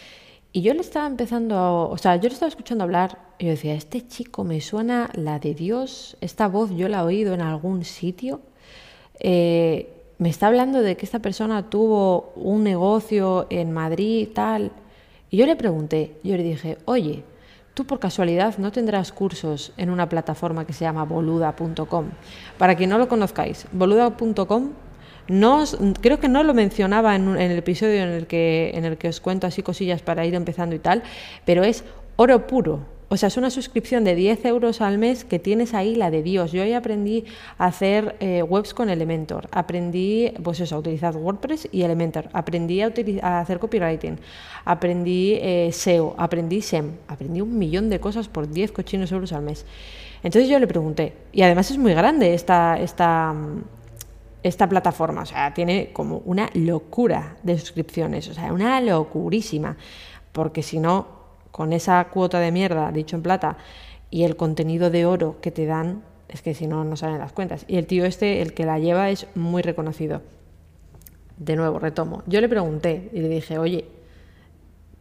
Y 0.57 0.63
yo 0.63 0.73
le 0.73 0.81
estaba 0.81 1.07
empezando, 1.07 1.91
o 1.91 1.99
sea, 1.99 2.17
yo 2.17 2.31
le 2.31 2.33
estaba 2.33 2.49
escuchando 2.49 2.83
hablar 2.83 3.19
y 3.39 3.45
yo 3.45 3.51
decía, 3.51 3.75
este 3.75 4.09
chico 4.09 4.43
me 4.43 4.63
suena 4.63 5.11
la 5.13 5.39
de 5.39 5.53
Dios, 5.53 6.17
esta 6.23 6.49
voz 6.49 6.75
yo 6.75 6.89
la 6.89 7.01
he 7.01 7.03
oído 7.03 7.35
en 7.35 7.43
algún 7.43 7.85
sitio. 7.85 8.41
Eh, 9.21 9.93
me 10.17 10.31
está 10.31 10.47
hablando 10.47 10.81
de 10.81 10.97
que 10.97 11.05
esta 11.05 11.19
persona 11.19 11.69
tuvo 11.69 12.33
un 12.37 12.65
negocio 12.65 13.47
en 13.51 13.71
Madrid 13.71 14.29
tal. 14.35 14.73
Y 15.29 15.37
yo 15.37 15.45
le 15.45 15.57
pregunté, 15.57 16.17
yo 16.25 16.39
le 16.39 16.43
dije, 16.43 16.79
oye, 16.87 17.23
tú 17.75 17.85
por 17.85 17.99
casualidad 17.99 18.57
no 18.57 18.73
tendrás 18.73 19.13
cursos 19.13 19.75
en 19.77 19.91
una 19.91 20.09
plataforma 20.09 20.67
que 20.67 20.73
se 20.73 20.87
llama 20.87 21.05
boluda.com. 21.05 22.07
Para 22.57 22.77
quien 22.77 22.89
no 22.89 22.97
lo 22.97 23.09
conozcáis, 23.09 23.67
boluda.com 23.73 24.71
no, 25.29 25.65
creo 26.01 26.21
que 26.21 26.29
no 26.29 26.43
lo 26.43 26.55
mencionaba 26.55 27.17
en, 27.17 27.37
el 27.37 27.59
episodio 27.59 28.03
en 28.03 28.11
el, 28.11 28.27
que, 28.27 28.73
en 28.75 28.85
el 28.85 28.97
que 28.97 29.09
os 29.09 29.21
cuento 29.21 29.47
así 29.47 29.63
cosillas 29.63 30.03
para 30.03 30.25
ir 30.27 30.35
empezando 30.35 30.75
y 30.75 30.79
tal, 30.79 31.03
pero 31.45 31.65
es 31.65 31.85
oro 32.17 32.47
puro. 32.47 32.97
O 33.09 33.17
sea, 33.17 33.29
es 33.29 33.37
una 33.37 33.51
suscripción 33.51 34.03
de 34.03 34.17
10 34.17 34.45
euros 34.47 34.81
al 34.81 34.99
mes 34.99 35.25
que 35.25 35.39
tienes 35.39 35.75
ahí 35.75 35.95
la 35.95 36.11
de 36.11 36.25
Dios. 36.25 36.51
Yo 36.51 36.65
ahí 36.65 36.73
aprendí 36.73 37.25
a 37.57 37.67
hacer 37.67 38.17
eh, 38.19 38.43
webs 38.43 38.75
con 38.75 38.91
Elementor. 38.91 39.49
Aprendí, 39.53 40.33
pues 40.43 40.59
eso, 40.59 40.75
a 40.75 40.79
utilizar 40.81 41.17
WordPress 41.17 41.69
y 41.71 41.83
Elementor. 41.83 42.29
Aprendí 42.33 42.81
a, 42.81 42.93
a 43.23 43.41
hacer 43.41 43.61
copywriting. 43.61 44.19
Aprendí 44.65 45.39
eh, 45.41 45.71
SEO. 45.73 46.17
Aprendí 46.19 46.61
SEM. 46.61 46.97
Aprendí 47.07 47.41
un 47.41 47.57
millón 47.57 47.91
de 47.91 48.01
cosas 48.01 48.27
por 48.27 48.51
10 48.51 48.73
cochinos 48.73 49.13
euros 49.13 49.33
al 49.33 49.43
mes. 49.43 49.65
Entonces 50.25 50.51
yo 50.51 50.59
le 50.59 50.67
pregunté. 50.67 51.13
Y 51.33 51.43
además 51.43 51.71
es 51.71 51.79
muy 51.79 51.95
grande 51.95 52.35
esta, 52.35 52.77
esta, 52.81 53.33
esta 54.47 54.69
plataforma. 54.69 55.23
O 55.23 55.27
sea, 55.27 55.53
tiene 55.55 55.93
como 55.93 56.19
una 56.19 56.51
locura 56.55 57.37
de 57.43 57.59
suscripciones, 57.59 58.29
o 58.29 58.35
sea, 58.35 58.53
una 58.53 58.81
locurísima. 58.81 59.77
Porque 60.33 60.63
si 60.63 60.79
no, 60.79 61.07
con 61.51 61.73
esa 61.73 62.05
cuota 62.11 62.41
de 62.41 62.53
mierda, 62.53 62.93
dicho 62.93 63.17
en 63.17 63.23
plata, 63.23 63.57
y 64.11 64.25
el 64.25 64.37
contenido 64.37 64.91
de 64.91 65.07
oro 65.07 65.41
que 65.41 65.51
te 65.51 65.67
dan, 65.67 66.03
es 66.29 66.43
que 66.43 66.55
si 66.55 66.67
no, 66.67 66.85
no 66.85 66.97
salen 66.97 67.19
las 67.19 67.33
cuentas. 67.33 67.65
Y 67.69 67.77
el 67.77 67.87
tío 67.87 68.05
este, 68.05 68.43
el 68.43 68.53
que 68.55 68.67
la 68.67 68.79
lleva, 68.79 69.11
es 69.11 69.27
muy 69.35 69.63
reconocido. 69.63 70.23
De 71.39 71.57
nuevo, 71.57 71.79
retomo. 71.79 72.23
Yo 72.27 72.41
le 72.41 72.49
pregunté 72.49 73.11
y 73.13 73.21
le 73.21 73.29
dije, 73.29 73.59
oye, 73.59 73.87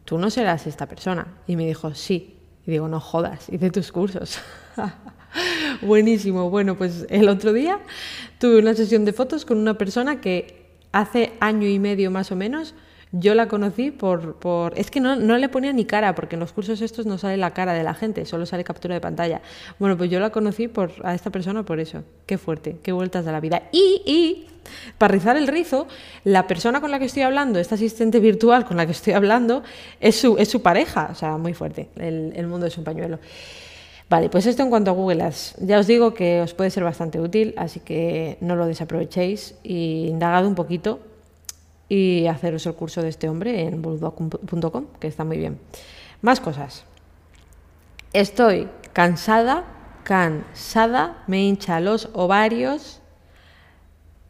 ¿tú 0.04 0.18
no 0.18 0.30
serás 0.30 0.66
esta 0.66 0.86
persona? 0.86 1.38
Y 1.46 1.56
me 1.56 1.66
dijo, 1.66 1.94
sí. 1.94 2.38
Y 2.66 2.72
digo, 2.72 2.88
no 2.88 3.00
jodas, 3.00 3.48
hice 3.48 3.70
tus 3.70 3.92
cursos. 3.92 4.40
Buenísimo. 5.82 6.50
Bueno, 6.50 6.76
pues 6.76 7.06
el 7.10 7.28
otro 7.28 7.52
día 7.52 7.78
tuve 8.38 8.58
una 8.58 8.74
sesión 8.74 9.04
de 9.04 9.12
fotos 9.12 9.44
con 9.44 9.58
una 9.58 9.78
persona 9.78 10.20
que 10.20 10.66
hace 10.92 11.32
año 11.40 11.68
y 11.68 11.78
medio 11.78 12.10
más 12.10 12.32
o 12.32 12.36
menos 12.36 12.74
yo 13.12 13.34
la 13.34 13.48
conocí 13.48 13.90
por... 13.90 14.36
por 14.36 14.78
es 14.78 14.90
que 14.90 15.00
no, 15.00 15.16
no, 15.16 15.38
le 15.38 15.48
ponía 15.48 15.72
ni 15.72 15.84
cara, 15.84 16.14
porque 16.14 16.36
en 16.36 16.40
los 16.40 16.52
cursos 16.52 16.80
estos 16.80 17.06
no 17.06 17.18
sale 17.18 17.36
la 17.36 17.52
cara 17.52 17.72
de 17.72 17.84
la 17.84 17.94
gente, 17.94 18.24
solo 18.26 18.46
sale 18.46 18.64
captura 18.64 18.94
de 18.94 19.00
pantalla. 19.00 19.40
Bueno, 19.78 19.96
pues 19.96 20.10
yo 20.10 20.20
la 20.20 20.30
conocí 20.30 20.68
por, 20.68 20.92
a 21.04 21.14
esta 21.14 21.30
persona 21.30 21.62
por 21.62 21.80
eso. 21.80 22.02
Qué 22.26 22.36
fuerte, 22.36 22.78
qué 22.82 22.92
vueltas 22.92 23.24
de 23.24 23.32
la 23.32 23.40
vida. 23.40 23.62
Y, 23.72 24.02
y, 24.04 24.46
para 24.98 25.12
rizar 25.12 25.36
el 25.36 25.46
rizo, 25.46 25.86
la 26.24 26.46
persona 26.46 26.80
con 26.80 26.90
la 26.90 26.98
que 26.98 27.04
estoy 27.04 27.22
hablando, 27.22 27.60
esta 27.60 27.76
asistente 27.76 28.18
virtual 28.18 28.64
con 28.64 28.76
la 28.76 28.86
que 28.86 28.92
estoy 28.92 29.12
hablando, 29.12 29.62
es 30.00 30.16
su, 30.16 30.36
es 30.38 30.48
su 30.48 30.60
pareja. 30.60 31.08
O 31.12 31.14
sea, 31.14 31.36
muy 31.36 31.54
fuerte. 31.54 31.88
El, 31.96 32.32
el 32.34 32.46
mundo 32.48 32.66
es 32.66 32.76
un 32.76 32.84
pañuelo. 32.84 33.20
Vale, 34.08 34.28
pues 34.28 34.46
esto 34.46 34.62
en 34.62 34.70
cuanto 34.70 34.92
a 34.92 34.94
Google 34.94 35.24
Ads. 35.24 35.56
Ya 35.58 35.80
os 35.80 35.88
digo 35.88 36.14
que 36.14 36.40
os 36.40 36.54
puede 36.54 36.70
ser 36.70 36.84
bastante 36.84 37.20
útil, 37.20 37.54
así 37.56 37.80
que 37.80 38.38
no 38.40 38.54
lo 38.54 38.66
desaprovechéis 38.66 39.56
y 39.64 40.06
indagad 40.08 40.46
un 40.46 40.54
poquito 40.54 41.00
y 41.88 42.26
haceros 42.26 42.66
el 42.66 42.74
curso 42.74 43.02
de 43.02 43.08
este 43.08 43.28
hombre 43.28 43.62
en 43.62 43.82
bulldog.com, 43.82 44.86
que 45.00 45.08
está 45.08 45.24
muy 45.24 45.38
bien. 45.38 45.58
Más 46.22 46.40
cosas. 46.40 46.84
Estoy 48.12 48.68
cansada, 48.92 49.64
cansada, 50.04 51.24
me 51.26 51.42
hincha 51.42 51.80
los 51.80 52.08
ovarios, 52.12 53.00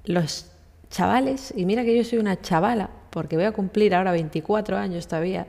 los 0.05 0.47
chavales, 0.91 1.53
y 1.55 1.67
mira 1.67 1.85
que 1.85 1.95
yo 1.95 2.03
soy 2.03 2.19
una 2.19 2.41
chavala, 2.41 2.89
porque 3.11 3.37
voy 3.37 3.45
a 3.45 3.53
cumplir 3.53 3.95
ahora 3.95 4.13
24 4.13 4.79
años 4.79 5.07
todavía, 5.07 5.47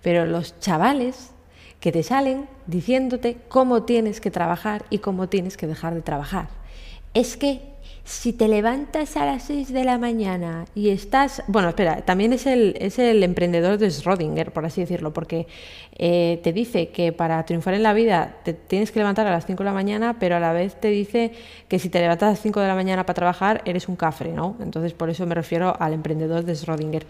pero 0.00 0.26
los 0.26 0.58
chavales 0.60 1.33
que 1.80 1.92
te 1.92 2.02
salen 2.02 2.48
diciéndote 2.66 3.36
cómo 3.48 3.82
tienes 3.82 4.20
que 4.20 4.30
trabajar 4.30 4.84
y 4.90 4.98
cómo 4.98 5.28
tienes 5.28 5.56
que 5.56 5.66
dejar 5.66 5.94
de 5.94 6.02
trabajar. 6.02 6.48
Es 7.12 7.36
que 7.36 7.74
si 8.04 8.34
te 8.34 8.48
levantas 8.48 9.16
a 9.16 9.24
las 9.24 9.44
6 9.44 9.72
de 9.72 9.82
la 9.82 9.96
mañana 9.96 10.66
y 10.74 10.90
estás, 10.90 11.42
bueno, 11.46 11.70
espera, 11.70 12.02
también 12.02 12.34
es 12.34 12.46
el, 12.46 12.76
es 12.78 12.98
el 12.98 13.22
emprendedor 13.22 13.78
de 13.78 13.88
Schrödinger, 13.88 14.50
por 14.50 14.66
así 14.66 14.82
decirlo, 14.82 15.14
porque 15.14 15.46
eh, 15.96 16.38
te 16.42 16.52
dice 16.52 16.88
que 16.88 17.12
para 17.12 17.42
triunfar 17.46 17.72
en 17.72 17.82
la 17.82 17.94
vida 17.94 18.36
te 18.44 18.52
tienes 18.52 18.92
que 18.92 18.98
levantar 18.98 19.26
a 19.26 19.30
las 19.30 19.46
5 19.46 19.62
de 19.62 19.64
la 19.64 19.72
mañana, 19.72 20.18
pero 20.20 20.36
a 20.36 20.40
la 20.40 20.52
vez 20.52 20.78
te 20.78 20.88
dice 20.88 21.32
que 21.66 21.78
si 21.78 21.88
te 21.88 21.98
levantas 21.98 22.26
a 22.26 22.30
las 22.32 22.40
5 22.42 22.60
de 22.60 22.68
la 22.68 22.74
mañana 22.74 23.06
para 23.06 23.14
trabajar 23.14 23.62
eres 23.64 23.88
un 23.88 23.96
cafre, 23.96 24.32
¿no? 24.32 24.56
Entonces 24.60 24.92
por 24.92 25.08
eso 25.08 25.24
me 25.24 25.34
refiero 25.34 25.74
al 25.78 25.94
emprendedor 25.94 26.44
de 26.44 26.52
Schrödinger. 26.52 27.04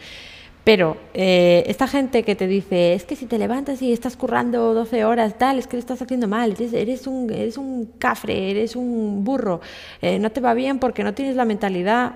Pero 0.65 0.97
eh, 1.13 1.63
esta 1.67 1.87
gente 1.87 2.23
que 2.23 2.35
te 2.35 2.47
dice, 2.47 2.95
es 2.95 3.05
que 3.05 3.17
si 3.17 3.27
te 3.27 3.39
levantas 3.39 3.83
y 3.83 3.93
estás 3.93 4.17
currando 4.17 4.73
12 4.73 5.05
horas, 5.05 5.37
tal, 5.37 5.59
es 5.59 5.67
que 5.67 5.77
lo 5.77 5.81
estás 5.81 6.01
haciendo 6.01 6.27
mal, 6.27 6.57
eres, 6.59 7.07
un, 7.07 7.31
eres 7.31 7.59
un 7.59 7.93
cafre, 7.99 8.51
eres 8.51 8.75
un 8.75 9.25
burro, 9.25 9.61
eh, 10.01 10.19
no 10.19 10.33
te 10.33 10.41
va 10.41 10.55
bien 10.55 10.79
porque 10.79 11.05
no 11.05 11.13
tienes 11.13 11.37
la 11.37 11.45
mentalidad. 11.45 12.15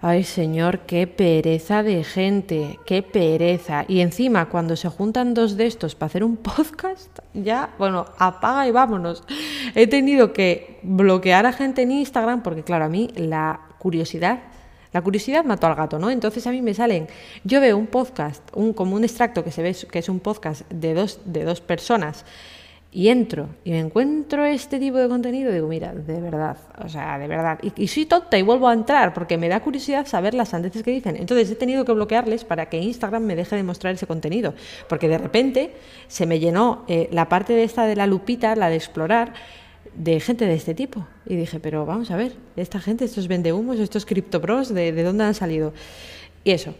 Ay, 0.00 0.24
señor, 0.24 0.80
qué 0.80 1.06
pereza 1.06 1.82
de 1.82 2.04
gente, 2.04 2.78
qué 2.86 3.02
pereza. 3.02 3.84
Y 3.86 4.00
encima, 4.00 4.48
cuando 4.48 4.74
se 4.76 4.88
juntan 4.88 5.34
dos 5.34 5.56
de 5.58 5.66
estos 5.66 5.94
para 5.94 6.06
hacer 6.06 6.24
un 6.24 6.36
podcast, 6.38 7.18
ya, 7.34 7.74
bueno, 7.78 8.06
apaga 8.18 8.66
y 8.66 8.70
vámonos. 8.70 9.24
He 9.74 9.86
tenido 9.86 10.32
que 10.32 10.78
bloquear 10.82 11.44
a 11.44 11.52
gente 11.52 11.82
en 11.82 11.92
Instagram 11.92 12.42
porque, 12.42 12.62
claro, 12.62 12.86
a 12.86 12.88
mí 12.88 13.10
la 13.14 13.60
curiosidad 13.78 14.53
la 14.94 15.02
curiosidad 15.02 15.44
mató 15.44 15.66
al 15.66 15.74
gato, 15.74 15.98
¿no? 15.98 16.08
Entonces 16.08 16.46
a 16.46 16.52
mí 16.52 16.62
me 16.62 16.72
salen, 16.72 17.08
yo 17.42 17.60
veo 17.60 17.76
un 17.76 17.88
podcast, 17.88 18.42
un, 18.54 18.72
como 18.72 18.94
un 18.94 19.02
extracto 19.02 19.42
que 19.42 19.50
se 19.50 19.60
ve 19.60 19.76
que 19.90 19.98
es 19.98 20.08
un 20.08 20.20
podcast 20.20 20.62
de 20.70 20.94
dos, 20.94 21.20
de 21.24 21.42
dos 21.42 21.60
personas 21.60 22.24
y 22.92 23.08
entro 23.08 23.48
y 23.64 23.72
me 23.72 23.80
encuentro 23.80 24.44
este 24.44 24.78
tipo 24.78 24.98
de 24.98 25.08
contenido, 25.08 25.50
digo, 25.50 25.66
mira, 25.66 25.92
de 25.92 26.20
verdad, 26.20 26.56
o 26.78 26.88
sea, 26.88 27.18
de 27.18 27.26
verdad. 27.26 27.58
Y, 27.76 27.88
soy 27.88 28.06
tonta 28.06 28.38
y 28.38 28.42
vuelvo 28.42 28.68
a 28.68 28.72
entrar 28.72 29.12
porque 29.12 29.36
me 29.36 29.48
da 29.48 29.58
curiosidad 29.58 30.06
saber 30.06 30.32
las 30.32 30.50
sandeces 30.50 30.84
que 30.84 30.92
dicen. 30.92 31.16
Entonces 31.16 31.50
he 31.50 31.56
tenido 31.56 31.84
que 31.84 31.90
bloquearles 31.90 32.44
para 32.44 32.66
que 32.66 32.78
Instagram 32.78 33.24
me 33.24 33.34
deje 33.34 33.56
de 33.56 33.64
mostrar 33.64 33.94
ese 33.94 34.06
contenido. 34.06 34.54
Porque 34.88 35.08
de 35.08 35.18
repente 35.18 35.74
se 36.06 36.24
me 36.24 36.38
llenó 36.38 36.84
eh, 36.86 37.08
la 37.10 37.28
parte 37.28 37.52
de 37.54 37.64
esta 37.64 37.84
de 37.84 37.96
la 37.96 38.06
lupita, 38.06 38.54
la 38.54 38.68
de 38.68 38.76
explorar, 38.76 39.32
de 39.96 40.20
gente 40.20 40.46
de 40.46 40.54
este 40.54 40.74
tipo. 40.74 41.06
Y 41.26 41.36
dije, 41.36 41.60
pero 41.60 41.86
vamos 41.86 42.10
a 42.10 42.16
ver, 42.16 42.34
esta 42.56 42.80
gente, 42.80 43.04
estos 43.04 43.28
vendehumos, 43.28 43.78
estos 43.78 44.06
criptopros, 44.06 44.72
¿de, 44.72 44.92
¿de 44.92 45.02
dónde 45.02 45.24
han 45.24 45.34
salido? 45.34 45.72
Y 46.44 46.52
eso. 46.52 46.74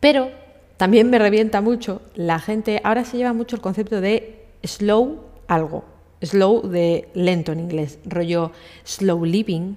Pero 0.00 0.30
también 0.76 1.10
me 1.10 1.18
revienta 1.18 1.60
mucho 1.60 2.02
la 2.14 2.38
gente, 2.38 2.80
ahora 2.84 3.04
se 3.04 3.16
lleva 3.16 3.32
mucho 3.32 3.56
el 3.56 3.62
concepto 3.62 4.00
de 4.00 4.44
slow 4.62 5.20
algo. 5.46 5.84
Slow 6.22 6.68
de 6.68 7.08
lento 7.14 7.52
en 7.52 7.60
inglés, 7.60 7.98
rollo 8.04 8.52
slow 8.84 9.24
living, 9.24 9.76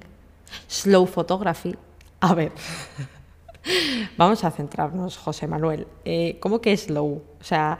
slow 0.67 1.05
photography. 1.05 1.75
A 2.19 2.33
ver, 2.33 2.51
Vamos 4.17 4.43
a 4.43 4.51
centrarnos, 4.51 5.17
José 5.17 5.47
Manuel. 5.47 5.87
Eh, 6.05 6.37
¿Cómo 6.39 6.59
que 6.59 6.75
slow? 6.75 7.23
O 7.39 7.43
sea, 7.43 7.77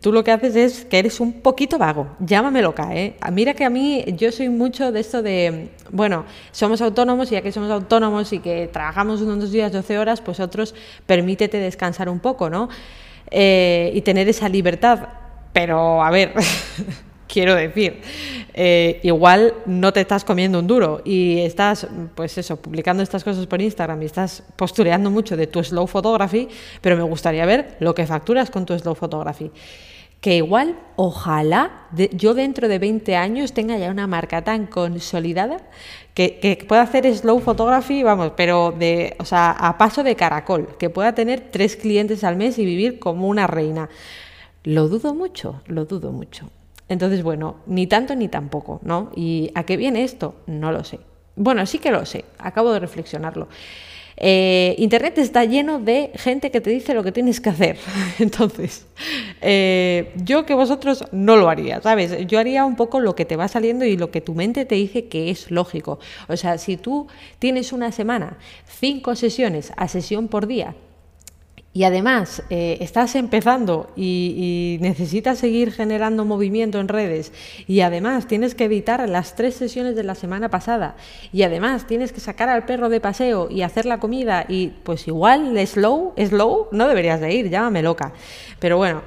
tú 0.00 0.12
lo 0.12 0.24
que 0.24 0.32
haces 0.32 0.56
es 0.56 0.84
que 0.84 0.98
eres 0.98 1.20
un 1.20 1.40
poquito 1.40 1.78
vago. 1.78 2.08
Llámame 2.18 2.62
loca, 2.62 2.94
¿eh? 2.94 3.16
Mira 3.32 3.54
que 3.54 3.64
a 3.64 3.70
mí 3.70 4.04
yo 4.16 4.32
soy 4.32 4.48
mucho 4.48 4.92
de 4.92 5.00
esto 5.00 5.22
de, 5.22 5.68
bueno, 5.90 6.24
somos 6.52 6.80
autónomos 6.80 7.30
y 7.30 7.34
ya 7.34 7.42
que 7.42 7.52
somos 7.52 7.70
autónomos 7.70 8.32
y 8.32 8.38
que 8.38 8.68
trabajamos 8.72 9.20
unos 9.20 9.40
dos 9.40 9.52
días 9.52 9.72
12 9.72 9.98
horas, 9.98 10.20
pues 10.20 10.40
otros 10.40 10.74
permítete 11.06 11.58
descansar 11.58 12.08
un 12.08 12.20
poco, 12.20 12.50
¿no? 12.50 12.68
Eh, 13.30 13.92
y 13.94 14.00
tener 14.00 14.28
esa 14.28 14.48
libertad. 14.48 15.08
Pero, 15.52 16.02
a 16.02 16.10
ver, 16.10 16.32
quiero 17.34 17.56
decir, 17.56 18.00
eh, 18.54 19.00
igual 19.02 19.54
no 19.66 19.92
te 19.92 20.00
estás 20.00 20.24
comiendo 20.24 20.60
un 20.60 20.68
duro 20.68 21.02
y 21.04 21.40
estás, 21.40 21.88
pues 22.14 22.38
eso, 22.38 22.56
publicando 22.56 23.02
estas 23.02 23.24
cosas 23.24 23.48
por 23.48 23.60
Instagram 23.60 24.00
y 24.02 24.04
estás 24.04 24.44
postureando 24.54 25.10
mucho 25.10 25.36
de 25.36 25.48
tu 25.48 25.62
slow 25.64 25.88
photography, 25.88 26.46
pero 26.80 26.96
me 26.96 27.02
gustaría 27.02 27.44
ver 27.44 27.76
lo 27.80 27.92
que 27.92 28.06
facturas 28.06 28.50
con 28.50 28.64
tu 28.64 28.78
slow 28.78 28.94
photography. 28.94 29.50
Que 30.20 30.36
igual, 30.36 30.78
ojalá, 30.94 31.88
yo 32.12 32.34
dentro 32.34 32.68
de 32.68 32.78
20 32.78 33.16
años 33.16 33.52
tenga 33.52 33.76
ya 33.78 33.90
una 33.90 34.06
marca 34.06 34.44
tan 34.44 34.66
consolidada 34.66 35.56
que, 36.14 36.38
que, 36.38 36.64
pueda 36.68 36.82
hacer 36.82 37.12
slow 37.16 37.40
photography, 37.40 38.04
vamos, 38.04 38.30
pero 38.36 38.70
de, 38.70 39.16
o 39.18 39.24
sea, 39.24 39.50
a 39.50 39.76
paso 39.76 40.04
de 40.04 40.14
caracol, 40.14 40.76
que 40.78 40.88
pueda 40.88 41.16
tener 41.16 41.50
tres 41.50 41.74
clientes 41.74 42.22
al 42.22 42.36
mes 42.36 42.58
y 42.60 42.64
vivir 42.64 43.00
como 43.00 43.26
una 43.26 43.48
reina. 43.48 43.88
Lo 44.62 44.88
dudo 44.88 45.14
mucho, 45.14 45.60
lo 45.66 45.84
dudo 45.84 46.12
mucho. 46.12 46.48
Entonces, 46.88 47.22
bueno, 47.22 47.56
ni 47.66 47.86
tanto 47.86 48.14
ni 48.14 48.28
tampoco, 48.28 48.80
¿no? 48.82 49.10
¿Y 49.16 49.50
a 49.54 49.64
qué 49.64 49.76
viene 49.76 50.04
esto? 50.04 50.34
No 50.46 50.70
lo 50.70 50.84
sé. 50.84 51.00
Bueno, 51.36 51.64
sí 51.66 51.78
que 51.78 51.90
lo 51.90 52.04
sé, 52.06 52.24
acabo 52.38 52.72
de 52.72 52.80
reflexionarlo. 52.80 53.48
Eh, 54.16 54.76
Internet 54.78 55.18
está 55.18 55.44
lleno 55.44 55.80
de 55.80 56.12
gente 56.14 56.52
que 56.52 56.60
te 56.60 56.70
dice 56.70 56.94
lo 56.94 57.02
que 57.02 57.10
tienes 57.10 57.40
que 57.40 57.50
hacer. 57.50 57.78
Entonces, 58.18 58.86
eh, 59.40 60.12
yo 60.16 60.46
que 60.46 60.54
vosotros 60.54 61.04
no 61.10 61.36
lo 61.36 61.48
haría, 61.48 61.80
¿sabes? 61.80 62.26
Yo 62.26 62.38
haría 62.38 62.64
un 62.64 62.76
poco 62.76 63.00
lo 63.00 63.16
que 63.16 63.24
te 63.24 63.36
va 63.36 63.48
saliendo 63.48 63.84
y 63.84 63.96
lo 63.96 64.10
que 64.10 64.20
tu 64.20 64.34
mente 64.34 64.64
te 64.64 64.76
dice 64.76 65.06
que 65.06 65.30
es 65.30 65.50
lógico. 65.50 65.98
O 66.28 66.36
sea, 66.36 66.58
si 66.58 66.76
tú 66.76 67.08
tienes 67.38 67.72
una 67.72 67.90
semana, 67.90 68.38
cinco 68.66 69.16
sesiones 69.16 69.72
a 69.76 69.88
sesión 69.88 70.28
por 70.28 70.46
día, 70.46 70.76
y 71.74 71.82
además 71.82 72.44
eh, 72.50 72.78
estás 72.80 73.16
empezando 73.16 73.90
y, 73.96 74.78
necesitas 74.80 75.38
seguir 75.38 75.72
generando 75.72 76.24
movimiento 76.24 76.78
en 76.78 76.86
redes. 76.86 77.32
Y 77.66 77.80
además 77.80 78.28
tienes 78.28 78.54
que 78.54 78.64
evitar 78.64 79.06
las 79.08 79.34
tres 79.34 79.56
sesiones 79.56 79.96
de 79.96 80.04
la 80.04 80.14
semana 80.14 80.48
pasada. 80.48 80.94
Y 81.32 81.42
además 81.42 81.88
tienes 81.88 82.12
que 82.12 82.20
sacar 82.20 82.48
al 82.48 82.64
perro 82.64 82.88
de 82.88 83.00
paseo 83.00 83.48
y 83.50 83.62
hacer 83.62 83.86
la 83.86 83.98
comida. 83.98 84.46
Y 84.48 84.68
pues 84.84 85.08
igual 85.08 85.58
slow, 85.66 86.14
slow, 86.16 86.68
no 86.70 86.86
deberías 86.86 87.20
de 87.20 87.34
ir, 87.34 87.50
llámame 87.50 87.82
loca. 87.82 88.12
Pero 88.60 88.76
bueno, 88.76 89.02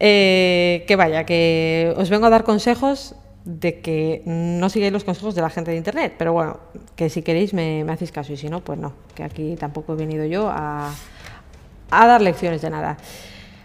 eh, 0.00 0.84
que 0.88 0.96
vaya, 0.96 1.24
que 1.24 1.92
os 1.98 2.08
vengo 2.08 2.24
a 2.24 2.30
dar 2.30 2.44
consejos 2.44 3.16
de 3.44 3.80
que 3.80 4.22
no 4.24 4.70
sigáis 4.70 4.92
los 4.92 5.04
consejos 5.04 5.34
de 5.34 5.42
la 5.42 5.50
gente 5.50 5.72
de 5.72 5.76
Internet, 5.76 6.14
pero 6.18 6.32
bueno, 6.32 6.60
que 6.96 7.10
si 7.10 7.22
queréis 7.22 7.52
me, 7.52 7.84
me 7.84 7.92
hacéis 7.92 8.12
caso. 8.12 8.32
Y 8.32 8.38
si 8.38 8.48
no, 8.48 8.60
pues 8.60 8.78
no, 8.78 8.94
que 9.14 9.24
aquí 9.24 9.56
tampoco 9.56 9.92
he 9.92 9.96
venido 9.96 10.24
yo 10.24 10.48
a 10.50 10.94
a 11.90 12.06
dar 12.06 12.20
lecciones 12.22 12.62
de 12.62 12.70
nada. 12.70 12.96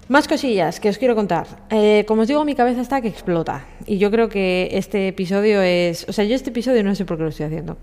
Más 0.09 0.27
cosillas 0.27 0.79
que 0.79 0.89
os 0.89 0.97
quiero 0.97 1.15
contar. 1.15 1.47
Eh, 1.69 2.03
como 2.07 2.23
os 2.23 2.27
digo, 2.27 2.43
mi 2.43 2.55
cabeza 2.55 2.81
está 2.81 3.01
que 3.01 3.07
explota. 3.07 3.65
Y 3.85 3.97
yo 3.97 4.11
creo 4.11 4.27
que 4.27 4.69
este 4.73 5.07
episodio 5.07 5.61
es... 5.61 6.07
O 6.09 6.13
sea, 6.13 6.25
yo 6.25 6.35
este 6.35 6.49
episodio 6.49 6.83
no 6.83 6.93
sé 6.93 7.05
por 7.05 7.17
qué 7.17 7.23
lo 7.23 7.29
estoy 7.29 7.45
haciendo. 7.45 7.77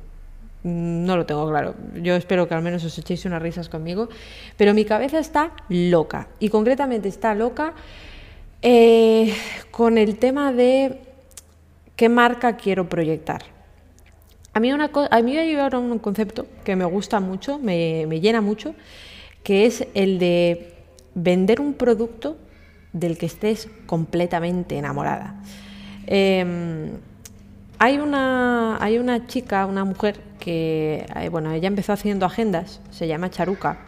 Mm, 0.62 1.04
no 1.06 1.16
lo 1.16 1.24
tengo 1.24 1.48
claro. 1.48 1.74
Yo 1.94 2.14
espero 2.14 2.46
que 2.46 2.54
al 2.54 2.62
menos 2.62 2.84
os 2.84 2.96
echéis 2.98 3.24
unas 3.24 3.40
risas 3.40 3.70
conmigo. 3.70 4.10
Pero 4.58 4.74
mi 4.74 4.84
cabeza 4.84 5.18
está 5.18 5.52
loca. 5.70 6.28
Y 6.40 6.50
concretamente 6.50 7.08
está 7.08 7.34
loca 7.34 7.72
eh, 8.60 9.34
con 9.70 9.96
el 9.96 10.18
tema 10.18 10.52
de 10.52 11.00
qué 11.96 12.10
marca 12.10 12.56
quiero 12.56 12.86
proyectar. 12.86 13.42
A 14.52 14.60
mí, 14.60 14.72
una 14.72 14.90
a 15.10 15.22
mí 15.22 15.36
hay 15.38 15.56
un 15.56 15.98
concepto 16.00 16.46
que 16.64 16.76
me 16.76 16.84
gusta 16.84 17.20
mucho, 17.20 17.58
me, 17.58 18.04
me 18.06 18.20
llena 18.20 18.40
mucho 18.40 18.74
que 19.42 19.66
es 19.66 19.86
el 19.94 20.18
de 20.18 20.74
vender 21.14 21.60
un 21.60 21.74
producto 21.74 22.36
del 22.92 23.18
que 23.18 23.26
estés 23.26 23.68
completamente 23.86 24.76
enamorada. 24.76 25.40
Em, 26.06 26.90
hay, 27.78 27.98
una, 27.98 28.82
hay 28.82 28.98
una 28.98 29.26
chica, 29.26 29.66
una 29.66 29.84
mujer 29.84 30.20
que, 30.38 31.06
eh, 31.16 31.28
bueno, 31.28 31.52
ella 31.52 31.68
empezó 31.68 31.92
haciendo 31.92 32.26
agendas, 32.26 32.80
se 32.90 33.06
llama 33.06 33.30
Charuca, 33.30 33.78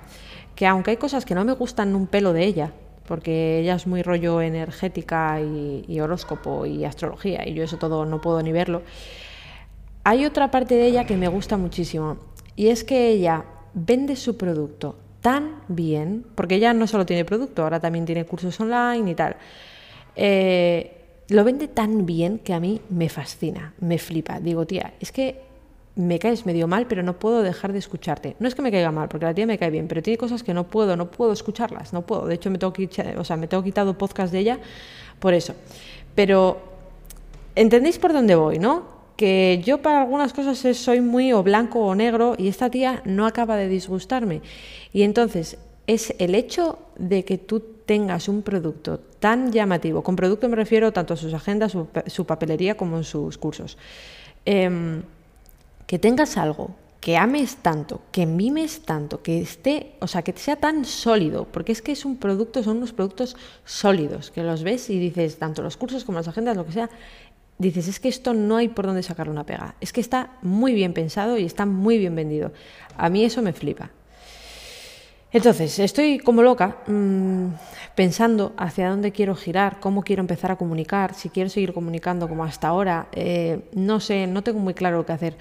que 0.54 0.66
aunque 0.66 0.92
hay 0.92 0.96
cosas 0.96 1.24
que 1.24 1.34
no 1.34 1.44
me 1.44 1.52
gustan 1.52 1.94
un 1.94 2.06
pelo 2.06 2.32
de 2.32 2.44
ella, 2.44 2.72
porque 3.06 3.58
ella 3.58 3.74
es 3.74 3.86
muy 3.86 4.02
rollo 4.02 4.40
energética 4.40 5.40
y, 5.40 5.84
y 5.88 6.00
horóscopo 6.00 6.66
y 6.66 6.84
astrología, 6.84 7.46
y 7.48 7.54
yo 7.54 7.64
eso 7.64 7.78
todo 7.78 8.06
no 8.06 8.20
puedo 8.20 8.40
ni 8.42 8.52
verlo, 8.52 8.82
hay 10.04 10.26
otra 10.26 10.50
parte 10.50 10.74
de 10.74 10.86
ella 10.86 11.04
que 11.04 11.16
me 11.16 11.28
gusta 11.28 11.56
muchísimo, 11.56 12.18
y 12.54 12.68
es 12.68 12.84
que 12.84 13.08
ella 13.08 13.44
vende 13.74 14.16
su 14.16 14.36
producto 14.36 14.96
tan 15.22 15.62
bien, 15.68 16.26
porque 16.35 16.56
ella 16.56 16.74
no 16.74 16.87
solo 16.87 17.06
tiene 17.06 17.24
producto, 17.24 17.62
ahora 17.62 17.80
también 17.80 18.04
tiene 18.04 18.26
cursos 18.26 18.61
online 18.61 19.11
y 19.11 19.14
tal. 19.14 19.37
Eh, 20.16 20.98
lo 21.28 21.44
vende 21.44 21.68
tan 21.68 22.04
bien 22.04 22.38
que 22.38 22.52
a 22.52 22.61
mí 22.61 22.80
me 22.90 23.08
fascina, 23.08 23.72
me 23.80 23.98
flipa. 23.98 24.40
Digo, 24.40 24.66
tía, 24.66 24.92
es 25.00 25.12
que 25.12 25.40
me 25.94 26.18
caes 26.18 26.44
medio 26.44 26.66
mal, 26.66 26.87
pero 26.87 27.02
no 27.02 27.18
puedo 27.18 27.42
dejar 27.42 27.72
de 27.72 27.78
escucharte. 27.78 28.37
No 28.40 28.48
es 28.48 28.54
que 28.54 28.62
me 28.62 28.70
caiga 28.70 28.90
mal, 28.90 29.08
porque 29.08 29.26
la 29.26 29.35
tía 29.35 29.46
me 29.46 29.58
cae 29.58 29.70
bien, 29.70 29.88
pero 29.88 30.02
tiene 30.02 30.18
cosas 30.18 30.42
que 30.42 30.52
no 30.52 30.64
puedo, 30.64 30.96
no 30.96 31.11
puedo 31.11 31.32
escucharlas, 31.32 31.92
no 31.92 32.02
puedo. 32.02 32.26
De 32.26 32.35
hecho, 32.35 32.50
me 32.50 32.58
tengo, 32.58 32.72
o 33.18 33.24
sea, 33.24 33.37
me 33.37 33.46
tengo 33.46 33.62
quitado 33.62 33.96
podcast 33.96 34.32
de 34.32 34.40
ella 34.40 34.58
por 35.20 35.35
eso. 35.35 35.54
Pero, 36.14 36.61
¿entendéis 37.54 37.98
por 37.98 38.12
dónde 38.12 38.35
voy, 38.35 38.58
no? 38.58 38.91
Que 39.22 39.62
yo 39.64 39.80
para 39.80 40.00
algunas 40.00 40.32
cosas 40.32 40.58
soy 40.76 41.00
muy 41.00 41.32
o 41.32 41.44
blanco 41.44 41.78
o 41.78 41.94
negro 41.94 42.35
y 42.37 42.48
esta 42.48 42.70
tía 42.70 43.02
no 43.04 43.24
acaba 43.24 43.54
de 43.54 43.68
disgustarme. 43.68 44.42
Y 44.92 45.02
entonces 45.04 45.58
es 45.87 46.12
el 46.18 46.35
hecho 46.35 46.80
de 46.98 47.24
que 47.24 47.38
tú 47.38 47.61
tengas 47.87 48.26
un 48.26 48.42
producto 48.42 48.98
tan 49.20 49.52
llamativo, 49.52 50.02
con 50.02 50.16
producto 50.16 50.48
me 50.48 50.56
refiero 50.56 50.92
tanto 50.92 51.14
a 51.14 51.16
sus 51.16 51.35
agendas, 51.35 51.70
su, 51.70 52.26
papelería 52.26 52.76
como 52.76 52.96
en 52.96 53.04
sus 53.04 53.38
cursos, 53.38 53.78
em, 54.44 55.04
que 55.87 56.00
tengas 56.00 56.37
algo 56.37 56.74
que 57.00 57.16
ames 57.16 57.56
tanto, 57.56 58.00
que 58.11 58.26
mimes 58.26 58.82
tanto, 58.82 59.22
que 59.22 59.40
esté, 59.40 59.94
o 60.00 60.08
sea, 60.08 60.22
que 60.22 60.32
sea 60.32 60.56
tan 60.56 60.85
sólido, 60.85 61.46
porque 61.50 61.70
es 61.70 61.82
que 61.82 61.92
es 61.92 62.04
un 62.04 62.16
producto, 62.16 62.62
son 62.62 62.78
unos 62.78 62.92
productos 62.92 63.37
sólidos, 63.64 64.32
que 64.32 64.42
los 64.42 64.62
ves 64.62 64.88
y 64.90 64.98
dices, 65.00 65.37
tanto 65.37 65.62
los 65.62 65.76
cursos 65.76 66.04
como 66.04 66.18
las 66.18 66.28
agendas, 66.28 66.56
lo 66.56 66.64
que 66.64 66.72
sea, 66.72 66.90
dices, 67.58 67.88
es 67.88 68.00
que 68.00 68.08
esto 68.08 68.34
no 68.34 68.56
hay 68.56 68.68
por 68.68 68.86
dónde 68.86 69.02
sacarle 69.02 69.32
una 69.32 69.46
pega. 69.46 69.74
Es 69.80 69.92
que 69.92 70.00
está 70.00 70.30
muy 70.42 70.74
bien 70.74 70.92
pensado 70.92 71.38
y 71.38 71.44
está 71.44 71.66
muy 71.66 71.98
bien 71.98 72.14
vendido. 72.14 72.52
A 72.96 73.08
mí 73.08 73.24
eso 73.24 73.42
me 73.42 73.52
flipa. 73.52 73.90
Entonces, 75.32 75.78
estoy 75.78 76.18
como 76.18 76.42
loca 76.42 76.76
mm, 76.86 77.46
pensando 77.94 78.52
hacia 78.58 78.90
dónde 78.90 79.12
quiero 79.12 79.34
girar, 79.34 79.80
cómo 79.80 80.02
quiero 80.02 80.20
empezar 80.20 80.50
a 80.50 80.56
comunicar, 80.56 81.14
si 81.14 81.30
quiero 81.30 81.48
seguir 81.48 81.72
comunicando 81.72 82.28
como 82.28 82.44
hasta 82.44 82.68
ahora. 82.68 83.08
Eh, 83.12 83.70
no 83.74 83.98
sé, 84.00 84.26
no 84.26 84.42
tengo 84.42 84.58
muy 84.58 84.74
claro 84.74 84.98
lo 84.98 85.06
que 85.06 85.12
hacer. 85.12 85.36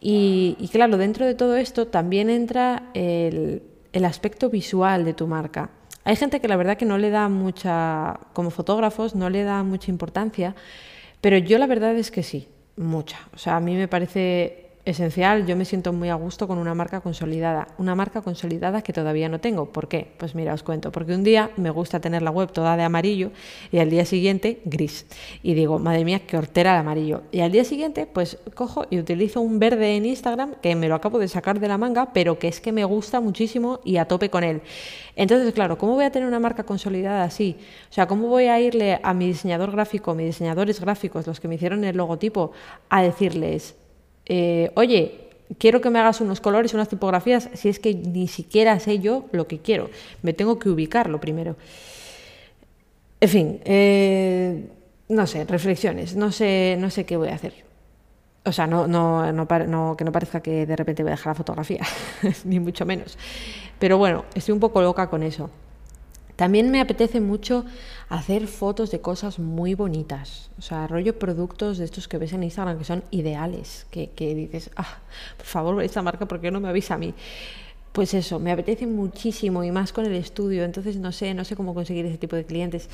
Y, 0.00 0.68
claro, 0.72 0.96
dentro 0.96 1.26
de 1.26 1.34
todo 1.34 1.56
esto 1.56 1.86
también 1.86 2.30
entra 2.30 2.84
el, 2.94 3.62
el 3.92 4.04
aspecto 4.04 4.48
visual 4.48 5.04
de 5.04 5.12
tu 5.12 5.26
marca. 5.26 5.70
Hay 6.04 6.16
gente 6.16 6.40
que 6.40 6.48
la 6.48 6.56
verdad 6.56 6.78
que 6.78 6.86
no 6.86 6.96
le 6.96 7.10
da 7.10 7.28
mucha, 7.28 8.18
como 8.32 8.50
fotógrafos, 8.50 9.14
no 9.14 9.28
le 9.28 9.44
da 9.44 9.62
mucha 9.62 9.90
importancia 9.90 10.56
pero 11.20 11.38
yo 11.38 11.58
la 11.58 11.66
verdad 11.66 11.94
es 11.96 12.10
que 12.10 12.22
sí, 12.22 12.48
mucha. 12.76 13.18
O 13.34 13.38
sea, 13.38 13.56
a 13.56 13.60
mí 13.60 13.74
me 13.74 13.88
parece 13.88 14.69
esencial, 14.90 15.46
yo 15.46 15.56
me 15.56 15.64
siento 15.64 15.92
muy 15.92 16.08
a 16.08 16.14
gusto 16.14 16.46
con 16.46 16.58
una 16.58 16.74
marca 16.74 17.00
consolidada, 17.00 17.68
una 17.78 17.94
marca 17.94 18.20
consolidada 18.20 18.82
que 18.82 18.92
todavía 18.92 19.28
no 19.28 19.40
tengo. 19.40 19.66
¿Por 19.66 19.88
qué? 19.88 20.12
Pues 20.18 20.34
mira, 20.34 20.54
os 20.54 20.62
cuento, 20.62 20.92
porque 20.92 21.14
un 21.14 21.24
día 21.24 21.50
me 21.56 21.70
gusta 21.70 22.00
tener 22.00 22.22
la 22.22 22.30
web 22.30 22.52
toda 22.52 22.76
de 22.76 22.82
amarillo 22.82 23.30
y 23.72 23.78
al 23.78 23.90
día 23.90 24.04
siguiente 24.04 24.60
gris. 24.64 25.06
Y 25.42 25.54
digo, 25.54 25.78
madre 25.78 26.04
mía, 26.04 26.20
qué 26.26 26.36
hortera 26.36 26.72
el 26.72 26.80
amarillo. 26.80 27.22
Y 27.32 27.40
al 27.40 27.52
día 27.52 27.64
siguiente, 27.64 28.06
pues 28.06 28.38
cojo 28.54 28.84
y 28.90 28.98
utilizo 28.98 29.40
un 29.40 29.58
verde 29.58 29.96
en 29.96 30.06
Instagram 30.06 30.54
que 30.60 30.74
me 30.74 30.88
lo 30.88 30.94
acabo 30.94 31.18
de 31.18 31.28
sacar 31.28 31.60
de 31.60 31.68
la 31.68 31.78
manga, 31.78 32.12
pero 32.12 32.38
que 32.38 32.48
es 32.48 32.60
que 32.60 32.72
me 32.72 32.84
gusta 32.84 33.20
muchísimo 33.20 33.80
y 33.84 33.96
a 33.96 34.06
tope 34.06 34.30
con 34.30 34.44
él. 34.44 34.62
Entonces, 35.16 35.52
claro, 35.52 35.78
¿cómo 35.78 35.94
voy 35.94 36.04
a 36.04 36.10
tener 36.10 36.28
una 36.28 36.40
marca 36.40 36.64
consolidada 36.64 37.24
así? 37.24 37.56
O 37.90 37.92
sea, 37.92 38.06
¿cómo 38.06 38.28
voy 38.28 38.44
a 38.46 38.60
irle 38.60 39.00
a 39.02 39.14
mi 39.14 39.26
diseñador 39.26 39.70
gráfico, 39.70 40.14
mis 40.14 40.26
diseñadores 40.26 40.80
gráficos, 40.80 41.26
los 41.26 41.40
que 41.40 41.48
me 41.48 41.56
hicieron 41.56 41.84
el 41.84 41.96
logotipo, 41.96 42.52
a 42.88 43.02
decirles, 43.02 43.76
eh, 44.32 44.70
oye, 44.76 45.28
quiero 45.58 45.80
que 45.80 45.90
me 45.90 45.98
hagas 45.98 46.20
unos 46.20 46.40
colores, 46.40 46.72
unas 46.72 46.88
tipografías, 46.88 47.50
si 47.54 47.68
es 47.68 47.80
que 47.80 47.94
ni 47.94 48.28
siquiera 48.28 48.78
sé 48.78 49.00
yo 49.00 49.24
lo 49.32 49.48
que 49.48 49.58
quiero. 49.58 49.90
Me 50.22 50.32
tengo 50.32 50.60
que 50.60 50.68
ubicarlo 50.68 51.20
primero. 51.20 51.56
En 53.20 53.28
fin, 53.28 53.60
eh, 53.64 54.68
no 55.08 55.26
sé, 55.26 55.44
reflexiones, 55.44 56.14
no 56.14 56.30
sé, 56.30 56.76
no 56.78 56.90
sé 56.90 57.04
qué 57.04 57.16
voy 57.16 57.28
a 57.28 57.34
hacer. 57.34 57.54
O 58.44 58.52
sea, 58.52 58.68
no, 58.68 58.86
no, 58.86 59.96
que 59.96 60.04
no 60.04 60.12
parezca 60.12 60.40
que 60.40 60.64
de 60.64 60.76
repente 60.76 61.02
voy 61.02 61.10
a 61.10 61.16
dejar 61.16 61.32
la 61.32 61.34
fotografía, 61.34 61.84
ni 62.44 62.60
mucho 62.60 62.86
menos. 62.86 63.18
Pero 63.80 63.98
bueno, 63.98 64.24
estoy 64.34 64.52
un 64.52 64.60
poco 64.60 64.80
loca 64.80 65.10
con 65.10 65.24
eso. 65.24 65.50
También 66.40 66.70
me 66.70 66.80
apetece 66.80 67.20
mucho 67.20 67.66
hacer 68.08 68.46
fotos 68.46 68.90
de 68.90 69.02
cosas 69.02 69.38
muy 69.38 69.74
bonitas. 69.74 70.48
O 70.58 70.62
sea, 70.62 70.86
rollo 70.86 71.18
productos 71.18 71.76
de 71.76 71.84
estos 71.84 72.08
que 72.08 72.16
ves 72.16 72.32
en 72.32 72.42
Instagram 72.42 72.78
que 72.78 72.84
son 72.84 73.04
ideales. 73.10 73.84
Que, 73.90 74.08
que 74.08 74.34
dices, 74.34 74.70
ah, 74.74 75.00
por 75.36 75.44
favor, 75.44 75.82
esta 75.82 76.00
marca, 76.00 76.24
¿por 76.24 76.40
qué 76.40 76.50
no 76.50 76.58
me 76.58 76.70
avisa 76.70 76.94
a 76.94 76.96
mí? 76.96 77.12
Pues 77.92 78.14
eso, 78.14 78.38
me 78.38 78.52
apetece 78.52 78.86
muchísimo 78.86 79.62
y 79.64 79.70
más 79.70 79.92
con 79.92 80.06
el 80.06 80.14
estudio. 80.14 80.64
Entonces 80.64 80.96
no 80.96 81.12
sé, 81.12 81.34
no 81.34 81.44
sé 81.44 81.56
cómo 81.56 81.74
conseguir 81.74 82.06
ese 82.06 82.16
tipo 82.16 82.36
de 82.36 82.46
clientes. 82.46 82.88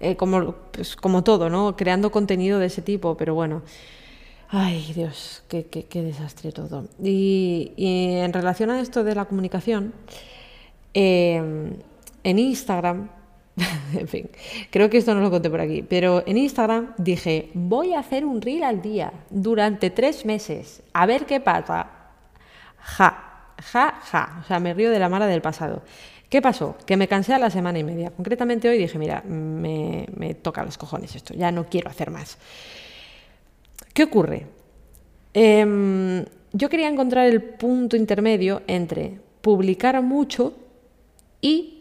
Eh, 0.00 0.16
como, 0.16 0.54
pues, 0.72 0.96
como 0.96 1.22
todo, 1.22 1.50
¿no? 1.50 1.76
Creando 1.76 2.10
contenido 2.10 2.58
de 2.58 2.68
ese 2.68 2.80
tipo, 2.80 3.14
pero 3.18 3.34
bueno. 3.34 3.60
Ay, 4.48 4.90
Dios, 4.94 5.42
qué, 5.50 5.66
qué, 5.66 6.00
desastre 6.00 6.50
todo. 6.50 6.86
Y, 7.04 7.74
en 7.76 8.32
relación 8.32 8.70
a 8.70 8.80
esto 8.80 9.04
de 9.04 9.14
la 9.14 9.26
comunicación, 9.26 9.92
eh, 10.94 11.76
en 12.26 12.40
Instagram, 12.40 13.08
en 13.94 14.08
fin, 14.08 14.28
creo 14.70 14.90
que 14.90 14.98
esto 14.98 15.14
no 15.14 15.20
lo 15.20 15.30
conté 15.30 15.48
por 15.48 15.60
aquí, 15.60 15.84
pero 15.88 16.24
en 16.26 16.36
Instagram 16.36 16.92
dije, 16.98 17.50
voy 17.54 17.94
a 17.94 18.00
hacer 18.00 18.24
un 18.24 18.42
reel 18.42 18.64
al 18.64 18.82
día 18.82 19.12
durante 19.30 19.90
tres 19.90 20.26
meses, 20.26 20.82
a 20.92 21.06
ver 21.06 21.24
qué 21.24 21.38
pasa. 21.38 21.86
Ja, 22.78 23.52
ja, 23.62 24.00
ja, 24.02 24.40
o 24.42 24.44
sea, 24.44 24.58
me 24.58 24.74
río 24.74 24.90
de 24.90 24.98
la 24.98 25.08
mara 25.08 25.28
del 25.28 25.40
pasado. 25.40 25.82
¿Qué 26.28 26.42
pasó? 26.42 26.76
Que 26.84 26.96
me 26.96 27.06
cansé 27.06 27.32
a 27.32 27.38
la 27.38 27.48
semana 27.48 27.78
y 27.78 27.84
media. 27.84 28.10
Concretamente 28.10 28.68
hoy 28.68 28.76
dije, 28.76 28.98
mira, 28.98 29.22
me, 29.22 30.34
toca 30.42 30.64
los 30.64 30.76
cojones 30.76 31.14
esto, 31.14 31.32
ya 31.32 31.52
no 31.52 31.66
quiero 31.66 31.88
hacer 31.88 32.10
más. 32.10 32.38
¿Qué 33.94 34.02
ocurre? 34.02 34.48
Em, 35.32 36.24
yo 36.52 36.68
quería 36.68 36.88
encontrar 36.88 37.28
el 37.28 37.40
punto 37.40 37.96
intermedio 37.96 38.62
entre 38.66 39.20
publicar 39.42 40.02
mucho 40.02 40.54
y 41.40 41.76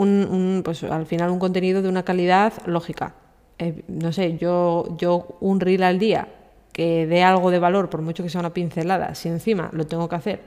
un, 0.00 0.62
pues 0.64 0.82
al 0.84 1.06
final 1.06 1.30
un 1.30 1.38
contenido 1.38 1.82
de 1.82 1.88
una 1.88 2.04
calidad 2.04 2.52
lógica. 2.66 3.14
Eh, 3.58 3.82
no 3.88 4.12
sé, 4.12 4.36
yo, 4.36 4.96
yo 4.98 5.36
un 5.40 5.60
reel 5.60 5.82
al 5.82 5.98
día 5.98 6.28
que 6.72 7.06
dé 7.06 7.22
algo 7.22 7.50
de 7.50 7.58
valor, 7.58 7.88
por 7.88 8.02
mucho 8.02 8.22
que 8.22 8.28
sea 8.28 8.40
una 8.40 8.52
pincelada, 8.52 9.14
si 9.14 9.28
encima 9.28 9.70
lo 9.72 9.86
tengo 9.86 10.08
que 10.08 10.16
hacer 10.16 10.40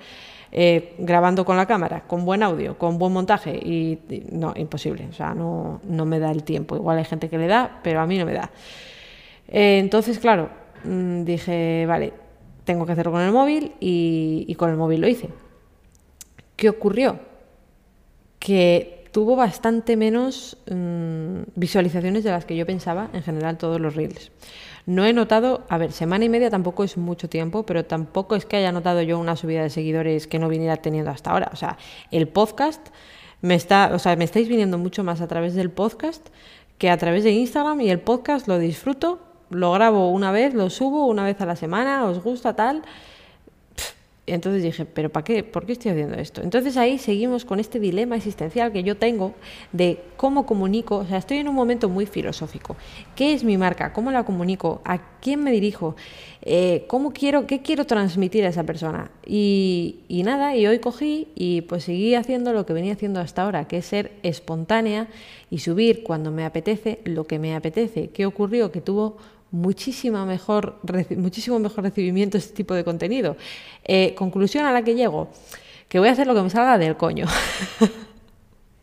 eh, 0.51 0.95
grabando 0.97 1.45
con 1.45 1.57
la 1.57 1.67
cámara, 1.67 2.03
con 2.07 2.25
buen 2.25 2.41
audio, 2.41 2.77
con 2.77 2.97
buen 2.97 3.13
montaje, 3.13 3.51
y, 3.55 3.99
no, 4.31 4.53
imposible, 4.55 5.07
o 5.09 5.13
sea, 5.13 5.35
no, 5.35 5.79
no, 5.83 6.05
me 6.05 6.19
da 6.19 6.31
el 6.31 6.43
tiempo. 6.43 6.75
Igual 6.75 6.97
hay 6.97 7.05
gente 7.05 7.29
que 7.29 7.37
le 7.37 7.47
da, 7.47 7.79
pero 7.83 7.99
a 7.99 8.07
mí 8.07 8.17
no 8.17 8.25
me 8.25 8.33
da. 8.33 8.49
Eh, 9.47 9.77
entonces, 9.79 10.17
claro, 10.17 10.49
mm, 10.83 11.23
dije, 11.23 11.85
vale, 11.87 12.13
tengo 12.63 12.85
que 12.85 12.93
hacerlo 12.93 13.11
con 13.11 13.21
el 13.21 13.31
móvil 13.31 13.73
y, 13.79 14.45
y 14.47 14.55
con 14.55 14.71
el 14.71 14.77
móvil 14.77 15.01
lo 15.01 15.07
hice. 15.07 15.29
¿Qué 16.55 16.69
ocurrió? 16.69 17.19
Que 18.39 18.98
tuvo 19.11 19.35
bastante 19.35 19.97
menos 19.97 20.57
mm, 20.69 21.41
visualizaciones 21.55 22.23
de 22.23 22.31
las 22.31 22.45
que 22.45 22.55
yo 22.55 22.65
pensaba 22.65 23.09
en 23.13 23.23
general 23.23 23.57
todos 23.57 23.79
los 23.79 23.95
reels. 23.95 24.31
No 24.85 25.05
he 25.05 25.13
notado, 25.13 25.63
a 25.69 25.77
ver, 25.77 25.91
semana 25.91 26.25
y 26.25 26.29
media 26.29 26.49
tampoco 26.49 26.83
es 26.83 26.97
mucho 26.97 27.29
tiempo, 27.29 27.63
pero 27.63 27.85
tampoco 27.85 28.35
es 28.35 28.45
que 28.45 28.57
haya 28.57 28.71
notado 28.71 29.01
yo 29.01 29.19
una 29.19 29.35
subida 29.35 29.61
de 29.61 29.69
seguidores 29.69 30.27
que 30.27 30.39
no 30.39 30.49
viniera 30.49 30.77
teniendo 30.77 31.11
hasta 31.11 31.31
ahora. 31.31 31.49
O 31.53 31.55
sea, 31.55 31.77
el 32.11 32.27
podcast 32.27 32.87
me 33.41 33.55
está, 33.55 33.91
o 33.93 33.99
sea, 33.99 34.15
me 34.15 34.23
estáis 34.23 34.47
viniendo 34.47 34.77
mucho 34.77 35.03
más 35.03 35.21
a 35.21 35.27
través 35.27 35.53
del 35.53 35.69
podcast 35.69 36.27
que 36.77 36.89
a 36.89 36.97
través 36.97 37.23
de 37.23 37.31
Instagram 37.31 37.81
y 37.81 37.89
el 37.89 37.99
podcast 37.99 38.47
lo 38.47 38.57
disfruto, 38.57 39.19
lo 39.49 39.71
grabo 39.73 40.09
una 40.09 40.31
vez, 40.31 40.53
lo 40.53 40.69
subo 40.69 41.05
una 41.07 41.23
vez 41.23 41.39
a 41.41 41.45
la 41.45 41.55
semana, 41.55 42.05
os 42.05 42.23
gusta 42.23 42.55
tal 42.55 42.83
entonces 44.31 44.63
dije, 44.63 44.85
¿pero 44.85 45.09
para 45.09 45.23
qué? 45.23 45.43
¿Por 45.43 45.65
qué 45.65 45.73
estoy 45.73 45.91
haciendo 45.91 46.15
esto? 46.15 46.41
Entonces 46.41 46.77
ahí 46.77 46.97
seguimos 46.97 47.45
con 47.45 47.59
este 47.59 47.79
dilema 47.79 48.15
existencial 48.15 48.71
que 48.71 48.83
yo 48.83 48.97
tengo 48.97 49.33
de 49.71 49.99
cómo 50.17 50.45
comunico. 50.45 50.97
O 50.97 51.05
sea, 51.05 51.17
estoy 51.17 51.37
en 51.37 51.47
un 51.47 51.55
momento 51.55 51.89
muy 51.89 52.05
filosófico. 52.05 52.75
¿Qué 53.15 53.33
es 53.33 53.43
mi 53.43 53.57
marca? 53.57 53.93
¿Cómo 53.93 54.11
la 54.11 54.23
comunico? 54.23 54.81
¿A 54.85 55.19
quién 55.19 55.43
me 55.43 55.51
dirijo? 55.51 55.95
Eh, 56.41 56.85
¿Cómo 56.87 57.11
quiero, 57.11 57.47
qué 57.47 57.61
quiero 57.61 57.85
transmitir 57.85 58.45
a 58.45 58.49
esa 58.49 58.63
persona? 58.63 59.11
Y, 59.25 59.99
y 60.07 60.23
nada, 60.23 60.55
y 60.55 60.67
hoy 60.67 60.79
cogí 60.79 61.27
y 61.35 61.61
pues 61.61 61.83
seguí 61.83 62.15
haciendo 62.15 62.53
lo 62.53 62.65
que 62.65 62.73
venía 62.73 62.93
haciendo 62.93 63.19
hasta 63.19 63.43
ahora, 63.43 63.67
que 63.67 63.77
es 63.77 63.85
ser 63.85 64.11
espontánea 64.23 65.07
y 65.49 65.59
subir 65.59 66.03
cuando 66.03 66.31
me 66.31 66.45
apetece 66.45 66.99
lo 67.05 67.25
que 67.25 67.39
me 67.39 67.55
apetece. 67.55 68.09
¿Qué 68.09 68.25
ocurrió? 68.25 68.71
Que 68.71 68.81
tuvo 68.81 69.17
muchísimo 69.51 70.25
mejor, 70.25 70.79
muchísimo 71.15 71.59
mejor 71.59 71.83
recibimiento 71.83 72.37
este 72.37 72.53
tipo 72.53 72.73
de 72.73 72.83
contenido. 72.83 73.35
Eh, 73.83 74.13
conclusión 74.15 74.65
a 74.65 74.71
la 74.71 74.83
que 74.83 74.95
llego, 74.95 75.29
que 75.87 75.99
voy 75.99 76.09
a 76.09 76.11
hacer 76.11 76.27
lo 76.27 76.35
que 76.35 76.41
me 76.41 76.49
salga 76.49 76.77
del 76.77 76.97
coño. 76.97 77.25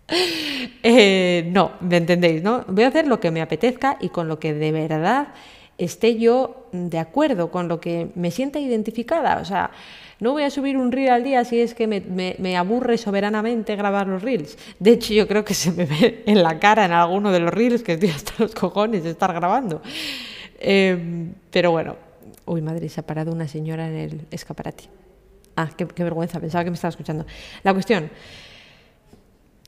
Eh, 0.09 1.49
no, 1.51 1.73
¿me 1.81 1.97
entendéis? 1.97 2.41
¿no? 2.41 2.65
Voy 2.69 2.85
a 2.85 2.89
hacer 2.89 3.09
lo 3.09 3.19
que 3.19 3.33
me 3.33 3.43
apetezca 3.43 3.97
y 4.01 4.11
con 4.11 4.29
lo 4.29 4.39
que 4.39 4.55
de 4.55 4.71
verdad 4.71 5.35
esté 5.79 6.17
yo 6.17 6.69
de 6.71 7.01
acuerdo, 7.01 7.51
con 7.51 7.67
lo 7.67 7.81
que 7.81 8.11
me 8.15 8.31
sienta 8.31 8.61
identificada. 8.61 9.39
O 9.41 9.45
sea, 9.45 9.73
no 10.21 10.33
voy 10.33 10.45
a 10.45 10.51
subir 10.51 10.77
un 10.77 10.93
reel 10.93 11.11
al 11.11 11.25
día 11.25 11.45
si 11.45 11.61
es 11.61 11.75
que 11.75 11.87
me, 11.87 12.01
me, 12.39 12.57
aburre 12.57 12.99
soberanamente 12.99 13.77
grabar 13.77 14.07
los 14.07 14.23
reels. 14.23 14.57
De 14.79 14.93
hecho, 14.93 15.13
yo 15.13 15.27
creo 15.27 15.45
que 15.45 15.55
se 15.55 15.73
me 15.73 15.85
ve 15.85 16.23
en 16.27 16.43
la 16.43 16.59
cara 16.59 16.85
en 16.85 16.93
alguno 16.93 17.33
de 17.33 17.41
los 17.41 17.53
reels 17.53 17.83
que 17.83 17.95
estoy 17.95 18.11
hasta 18.11 18.33
los 18.39 18.55
cojones 18.55 19.05
de 19.05 19.11
estar 19.11 19.33
grabando. 19.35 19.83
Em, 20.59 21.35
pero 21.51 21.71
bueno, 21.71 21.97
uy, 22.47 22.63
madre, 22.63 22.89
se 22.89 23.01
ha 23.01 23.07
parado 23.07 23.33
una 23.33 23.49
señora 23.49 23.89
en 23.89 23.97
el 23.97 24.27
escaparate. 24.31 24.85
Ah, 25.57 25.71
qué, 25.77 25.85
vergüenza, 26.05 26.41
pensaba 26.41 26.65
que 26.65 26.71
me 26.71 26.75
estaba 26.75 26.91
escuchando. 26.91 27.27
La 27.63 27.73
cuestión, 27.73 28.11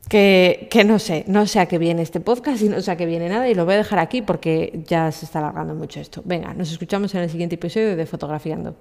que, 0.09 0.69
que, 0.71 0.85
no 0.85 0.99
sé, 0.99 1.25
no 1.27 1.47
sé 1.47 1.61
a 1.61 1.67
qué 1.67 1.79
viene 1.79 2.03
este 2.03 2.21
podcast 2.21 2.63
y 2.63 2.69
no 2.69 2.81
sé 2.81 2.91
a 2.91 2.97
qué 2.97 3.07
viene 3.07 3.29
nada 3.29 3.49
y 3.49 3.55
lo 3.55 3.65
voy 3.65 3.75
a 3.75 3.79
dejar 3.79 3.99
aquí 3.99 4.23
porque 4.23 4.83
ya 4.87 5.11
se 5.13 5.27
está 5.27 5.39
alargando 5.39 5.75
mucho 5.75 6.01
esto. 6.01 6.23
Venga, 6.25 6.55
nos 6.55 6.71
escuchamos 6.71 7.15
en 7.15 7.23
el 7.23 7.31
siguiente 7.31 7.57
episodio 7.57 7.97
de 7.97 8.07
Fotografiando. 8.07 8.75